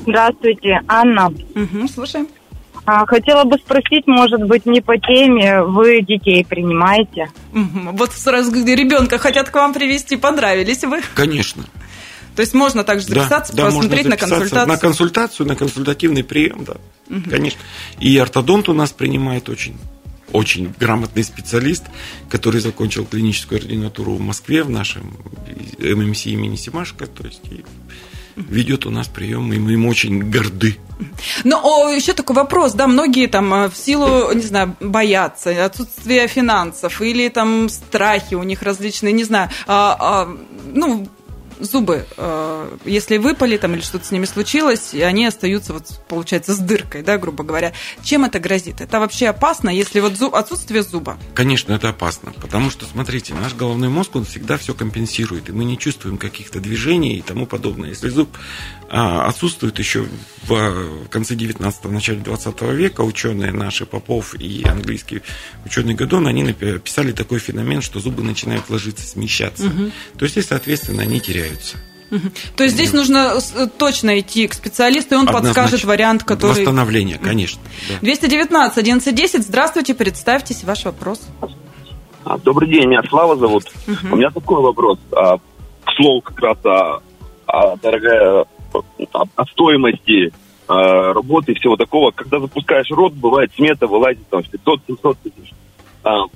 Здравствуйте, 0.02 0.82
Анна. 0.88 1.28
Угу, 1.28 1.88
слушаем. 1.94 2.28
А, 2.86 3.06
хотела 3.06 3.44
бы 3.44 3.58
спросить, 3.58 4.06
может 4.06 4.42
быть, 4.44 4.66
не 4.66 4.80
по 4.80 4.98
теме, 4.98 5.64
вы 5.64 6.02
детей 6.02 6.46
принимаете? 6.46 7.32
Вот 7.52 8.12
сразу 8.14 8.52
ребенка 8.52 9.18
хотят 9.18 9.50
к 9.50 9.56
вам 9.56 9.74
привести, 9.74 10.18
понравились 10.18 10.84
вы? 10.84 11.02
Конечно. 11.16 11.66
То 12.36 12.42
есть 12.42 12.54
можно 12.54 12.84
также 12.84 13.08
записаться, 13.08 13.56
да, 13.56 13.66
посмотреть 13.66 14.04
да, 14.04 14.10
на 14.10 14.18
консультацию? 14.18 14.68
На 14.68 14.78
консультацию, 14.78 15.48
на 15.48 15.56
консультативный 15.56 16.24
прием, 16.24 16.66
да, 16.66 16.76
угу. 17.10 17.30
конечно. 17.30 17.60
И 18.00 18.18
ортодонт 18.18 18.70
у 18.70 18.74
нас 18.74 18.92
принимает 18.92 19.50
очень 19.50 19.78
очень 20.32 20.74
грамотный 20.78 21.24
специалист, 21.24 21.86
который 22.30 22.60
закончил 22.60 23.06
клиническую 23.06 23.62
ординатуру 23.62 24.16
в 24.16 24.20
Москве 24.20 24.64
в 24.64 24.70
нашем 24.70 25.16
ММС 25.80 26.26
имени 26.26 26.58
Симашко, 26.58 27.08
то 27.08 27.26
есть 27.26 27.42
ведет 28.36 28.86
у 28.86 28.90
нас 28.90 29.08
прием, 29.08 29.52
и 29.54 29.58
мы 29.58 29.74
им 29.74 29.86
очень 29.86 30.30
горды. 30.30 30.78
Ну, 31.44 31.94
еще 31.94 32.14
такой 32.14 32.36
вопрос, 32.36 32.74
да, 32.74 32.88
многие 32.88 33.28
там 33.28 33.54
э, 33.54 33.70
в 33.70 33.76
силу, 33.76 34.32
не 34.34 34.44
знаю, 34.44 34.76
боятся, 34.80 35.66
отсутствия 35.66 36.28
финансов 36.28 37.02
или 37.02 37.28
там 37.28 37.68
страхи 37.70 38.36
у 38.36 38.44
них 38.44 38.62
различные, 38.62 39.12
не 39.12 39.26
знаю, 39.26 39.50
а, 39.68 39.98
а, 40.00 40.38
ну, 40.74 41.08
зубы, 41.60 42.06
э, 42.18 42.78
если 42.86 43.18
выпали 43.18 43.58
там 43.58 43.74
или 43.74 43.82
что-то 43.82 44.06
с 44.06 44.12
ними 44.12 44.26
случилось, 44.26 44.94
и 44.94 45.02
они 45.02 45.26
остаются, 45.26 45.74
вот, 45.74 46.02
получается, 46.08 46.54
с 46.54 46.60
дыркой, 46.60 47.04
да, 47.04 47.18
грубо 47.18 47.44
говоря. 47.44 47.74
Чем 48.04 48.26
это 48.26 48.40
грозит? 48.40 48.82
Это 48.82 49.00
вообще 49.00 49.28
опасно, 49.28 49.70
если 49.70 50.00
вот 50.00 50.16
зуб, 50.18 50.36
отсутствие 50.36 50.84
зуба? 50.84 51.18
Конечно, 51.34 51.74
это 51.74 51.90
опасно, 51.90 52.34
потому 52.42 52.70
что, 52.70 52.86
смотрите, 52.86 53.34
наш 53.34 53.54
головной 53.54 53.90
мозг, 53.90 54.16
он 54.16 54.26
всегда 54.26 54.58
все 54.58 54.74
компенсирует, 54.74 55.50
и 55.50 55.52
мы 55.52 55.66
не 55.66 55.78
чувствуем 55.78 56.18
каких-то 56.18 56.60
движений 56.60 57.18
и 57.18 57.22
тому 57.22 57.46
подобное. 57.46 57.90
Если 57.90 58.10
зуб 58.10 58.30
а, 58.90 59.28
отсутствует 59.28 59.80
еще 59.80 60.06
в 60.44 61.08
конце 61.10 61.36
19-го, 61.36 61.90
начале 61.90 62.20
20 62.20 62.62
века, 62.74 63.02
ученые 63.02 63.52
наши, 63.52 63.86
Попов 63.86 64.36
и 64.36 64.64
английский 64.64 65.22
ученый 65.66 65.96
Гадон, 65.96 66.28
они 66.28 66.44
написали 66.44 67.12
такой 67.12 67.40
феномен, 67.40 67.82
что 67.82 68.00
зубы 68.00 68.24
начинают 68.24 68.70
ложиться, 68.70 69.08
смещаться. 69.08 69.68
Угу. 69.68 69.92
То 70.18 70.26
есть, 70.26 70.38
и, 70.38 70.42
соответственно, 70.42 71.04
они 71.04 71.20
теряются. 71.46 71.78
То 72.56 72.64
есть 72.64 72.76
здесь 72.76 72.94
нужно 72.94 73.34
э, 73.56 73.68
точно 73.78 74.20
идти 74.20 74.48
к 74.48 74.54
специалисту, 74.54 75.16
и 75.16 75.18
он 75.18 75.28
Однозначно. 75.28 75.62
подскажет 75.62 75.86
вариант, 75.86 76.24
который... 76.24 76.52
Восстановление, 76.52 77.18
конечно. 77.18 77.62
Да. 77.90 77.96
219 78.02 78.78
1110, 78.78 79.44
здравствуйте, 79.44 79.96
представьтесь, 79.96 80.64
ваш 80.64 80.86
вопрос. 80.86 81.28
А, 82.24 82.38
добрый 82.38 82.70
день, 82.70 82.88
меня 82.88 83.02
Слава 83.10 83.36
зовут. 83.36 83.66
Угу. 83.88 84.14
У 84.14 84.16
меня 84.18 84.30
такой 84.30 84.62
вопрос. 84.62 85.00
А, 85.12 85.38
к 85.38 85.92
слову, 85.98 86.22
как 86.22 86.40
раз 86.40 86.58
о, 86.64 87.02
о 87.48 87.76
дорогая 87.78 88.46
о, 88.74 89.24
о 89.36 89.46
стоимости 89.48 90.32
а, 90.68 91.12
работы 91.12 91.54
и 91.54 91.56
всего 91.56 91.76
такого. 91.76 92.12
Когда 92.12 92.40
запускаешь 92.40 92.90
рот, 92.92 93.14
бывает 93.14 93.52
смета 93.56 93.88
вылазит 93.88 94.28
там 94.30 94.42
500-700 94.42 95.18
тысяч. 95.24 95.54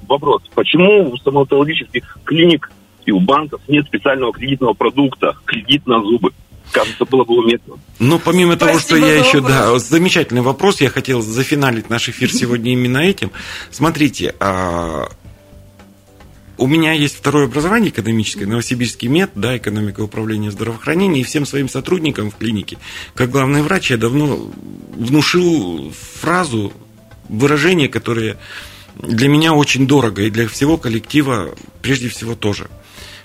Вопрос, 0.07 0.41
почему 0.55 1.11
у 1.11 1.17
стоматологических 1.17 2.17
клиник 2.25 2.71
и 3.09 3.11
у 3.11 3.19
банков 3.19 3.61
нет 3.67 3.85
специального 3.87 4.31
кредитного 4.31 4.73
продукта, 4.73 5.35
кредит 5.45 5.85
на 5.87 5.99
зубы. 6.01 6.31
Кажется, 6.71 7.05
было 7.05 7.23
бы 7.23 7.39
уместно. 7.39 7.75
Ну, 7.97 8.19
помимо 8.19 8.55
Спасибо 8.55 8.71
того, 8.71 8.79
что 8.79 8.95
я 8.95 9.15
еще, 9.15 9.41
да, 9.41 9.77
замечательный 9.79 10.41
вопрос, 10.41 10.81
я 10.81 10.89
хотел 10.89 11.21
зафиналить 11.21 11.89
наш 11.89 12.09
эфир 12.09 12.31
сегодня 12.31 12.73
именно 12.73 12.99
этим. 12.99 13.31
Смотрите, 13.71 14.35
а, 14.39 15.09
у 16.59 16.67
меня 16.67 16.93
есть 16.93 17.17
второе 17.17 17.45
образование 17.45 17.89
экономическое, 17.89 18.45
Новосибирский 18.45 19.07
мед, 19.07 19.31
да, 19.33 19.57
экономика 19.57 20.01
управления 20.01 20.51
здравоохранения, 20.51 21.21
и 21.21 21.23
всем 21.23 21.47
своим 21.47 21.67
сотрудникам 21.67 22.29
в 22.29 22.35
клинике, 22.35 22.77
как 23.15 23.31
главный 23.31 23.63
врач, 23.63 23.89
я 23.89 23.97
давно 23.97 24.51
внушил 24.95 25.91
фразу, 26.21 26.71
выражение, 27.27 27.89
которое 27.89 28.37
для 28.95 29.27
меня 29.27 29.53
очень 29.53 29.87
дорого, 29.87 30.21
и 30.21 30.29
для 30.29 30.47
всего 30.47 30.77
коллектива 30.77 31.55
прежде 31.81 32.09
всего 32.09 32.35
тоже. 32.35 32.69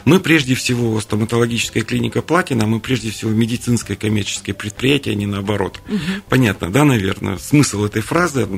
Мы 0.04 0.20
прежде 0.20 0.54
всего 0.54 1.00
стоматологическая 1.00 1.82
клиника 1.82 2.22
Платина, 2.22 2.66
мы 2.66 2.80
прежде 2.80 3.10
всего 3.10 3.30
медицинское 3.30 3.96
коммерческое 3.96 4.54
предприятие, 4.54 5.12
а 5.12 5.16
не 5.16 5.26
наоборот. 5.26 5.80
Угу. 5.88 5.98
Понятно, 6.28 6.70
да, 6.70 6.84
наверное, 6.84 7.38
смысл 7.38 7.84
этой 7.84 8.02
фразы? 8.02 8.48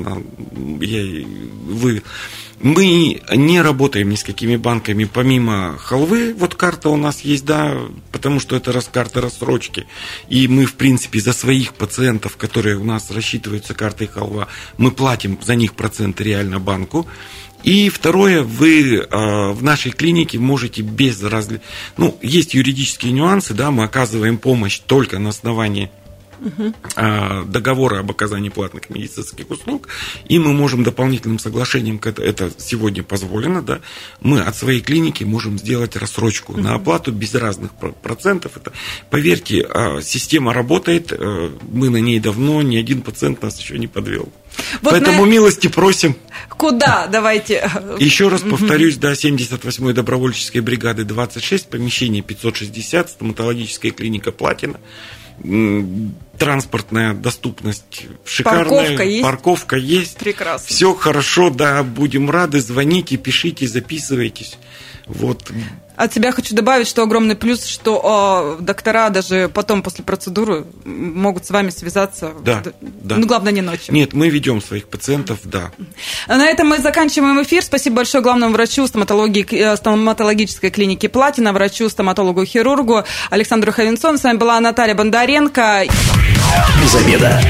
Я 0.81 1.27
вы. 1.67 2.03
Мы 2.61 3.21
не 3.35 3.61
работаем 3.61 4.09
ни 4.09 4.15
с 4.15 4.23
какими 4.23 4.57
банками, 4.57 5.05
помимо 5.05 5.77
халвы, 5.77 6.33
вот 6.33 6.55
карта 6.55 6.89
у 6.89 6.97
нас 6.97 7.21
есть, 7.21 7.45
да, 7.45 7.77
потому 8.13 8.41
что 8.41 8.57
это 8.57 8.73
раз 8.73 8.89
карта 8.91 9.21
рассрочки, 9.21 9.87
и 10.31 10.49
мы, 10.49 10.65
в 10.65 10.73
принципе, 10.73 11.21
за 11.21 11.35
своих 11.35 11.75
пациентов, 11.75 12.39
которые 12.39 12.79
у 12.79 12.85
нас 12.85 13.11
рассчитываются 13.11 13.75
картой 13.75 14.07
халва, 14.07 14.49
мы 14.79 14.91
платим 14.91 15.39
за 15.43 15.55
них 15.55 15.75
проценты 15.75 16.25
реально 16.25 16.59
банку, 16.59 17.07
и 17.63 17.89
второе, 17.89 18.43
вы 18.43 18.97
э, 18.97 19.53
в 19.53 19.63
нашей 19.63 19.93
клинике 19.93 20.39
можете 20.39 20.83
без 20.83 21.23
разли... 21.23 21.61
Ну, 21.97 22.19
есть 22.23 22.55
юридические 22.55 23.13
нюансы, 23.13 23.55
да, 23.55 23.71
мы 23.71 23.85
оказываем 23.85 24.39
помощь 24.39 24.79
только 24.79 25.19
на 25.19 25.31
основании 25.31 25.91
угу. 26.41 26.75
договора 27.47 28.01
об 28.01 28.11
оказании 28.11 28.49
платных 28.49 28.91
медицинских 28.91 29.51
услуг, 29.51 29.89
и 30.27 30.39
мы 30.39 30.53
можем 30.53 30.83
дополнительным 30.83 31.39
соглашением, 31.39 32.01
это, 32.05 32.23
это 32.23 32.51
сегодня 32.57 33.03
позволено, 33.03 33.63
да, 33.63 33.81
мы 34.21 34.41
от 34.41 34.57
своей 34.57 34.81
клиники 34.81 35.25
можем 35.25 35.59
сделать 35.59 35.97
рассрочку 35.97 36.53
угу. 36.53 36.61
на 36.61 36.75
оплату 36.75 37.13
без 37.13 37.35
разных 37.35 37.73
процентов. 38.03 38.53
Это, 38.57 38.73
поверьте, 39.11 39.67
а, 39.69 40.01
система 40.03 40.53
работает, 40.53 41.13
э, 41.13 41.51
мы 41.71 41.91
на 41.91 41.99
ней 41.99 42.21
давно, 42.21 42.63
ни 42.63 42.77
один 42.77 43.03
пациент 43.03 43.43
нас 43.43 43.59
еще 43.59 43.79
не 43.79 43.87
подвел. 43.87 44.33
Вот 44.83 44.93
Поэтому 44.93 45.25
на... 45.25 45.31
милости 45.31 45.69
просим. 45.69 46.17
Куда? 46.49 47.07
Давайте. 47.07 47.71
Еще 47.99 48.29
раз 48.29 48.43
повторюсь, 48.43 48.97
да, 48.97 49.13
78-й 49.13 49.93
добровольческой 49.93 50.61
бригады 50.61 51.05
26, 51.05 51.69
помещение 51.69 52.23
560, 52.23 53.11
стоматологическая 53.11 53.91
клиника 53.91 54.33
Платина 54.33 54.79
транспортная 56.39 57.15
доступность 57.15 58.07
шикарная. 58.25 58.65
Парковка 58.65 59.03
есть? 59.03 59.23
Парковка 59.23 59.77
есть. 59.77 60.17
Прекрасно. 60.19 60.67
Все 60.67 60.95
хорошо, 60.95 61.51
да, 61.51 61.83
будем 61.83 62.31
рады. 62.31 62.61
Звоните, 62.61 63.17
пишите, 63.17 63.67
записывайтесь. 63.67 64.57
Вот. 65.07 65.51
От 65.97 66.13
себя 66.13 66.33
хочу 66.33 66.55
добавить, 66.55 66.87
что 66.87 67.03
огромный 67.03 67.37
плюс, 67.37 67.65
что 67.65 68.57
э, 68.59 68.63
доктора 68.63 69.09
даже 69.11 69.51
потом 69.53 69.83
после 69.83 70.05
процедуры 70.05 70.65
могут 70.85 71.47
с 71.47 71.51
вами 71.51 71.71
связаться. 71.71 72.33
Да, 72.45 72.63
да. 72.81 73.17
Ну, 73.17 73.27
главное, 73.27 73.53
не 73.53 73.63
ночью. 73.63 73.95
Нет, 73.95 74.13
мы 74.13 74.29
ведем 74.29 74.61
своих 74.61 74.89
пациентов, 74.89 75.39
да. 75.45 75.73
На 76.29 76.47
этом 76.47 76.69
мы 76.69 76.79
заканчиваем 76.79 77.43
эфир. 77.43 77.63
Спасибо 77.63 77.97
большое 77.97 78.23
главному 78.23 78.53
врачу 78.53 78.87
стоматологии, 78.87 79.47
э, 79.53 79.77
стоматологической 79.77 80.71
клиники 80.71 81.07
Платина, 81.07 81.53
врачу, 81.53 81.89
стоматологу-хирургу 81.89 83.05
Александру 83.31 83.73
Ховенцову. 83.73 84.19
С 84.19 84.25
вами 84.25 84.37
была 84.37 84.61
Наталья 84.61 84.95
Бондаренко. 84.95 85.87
Без 86.83 86.95
обеда. 86.95 87.41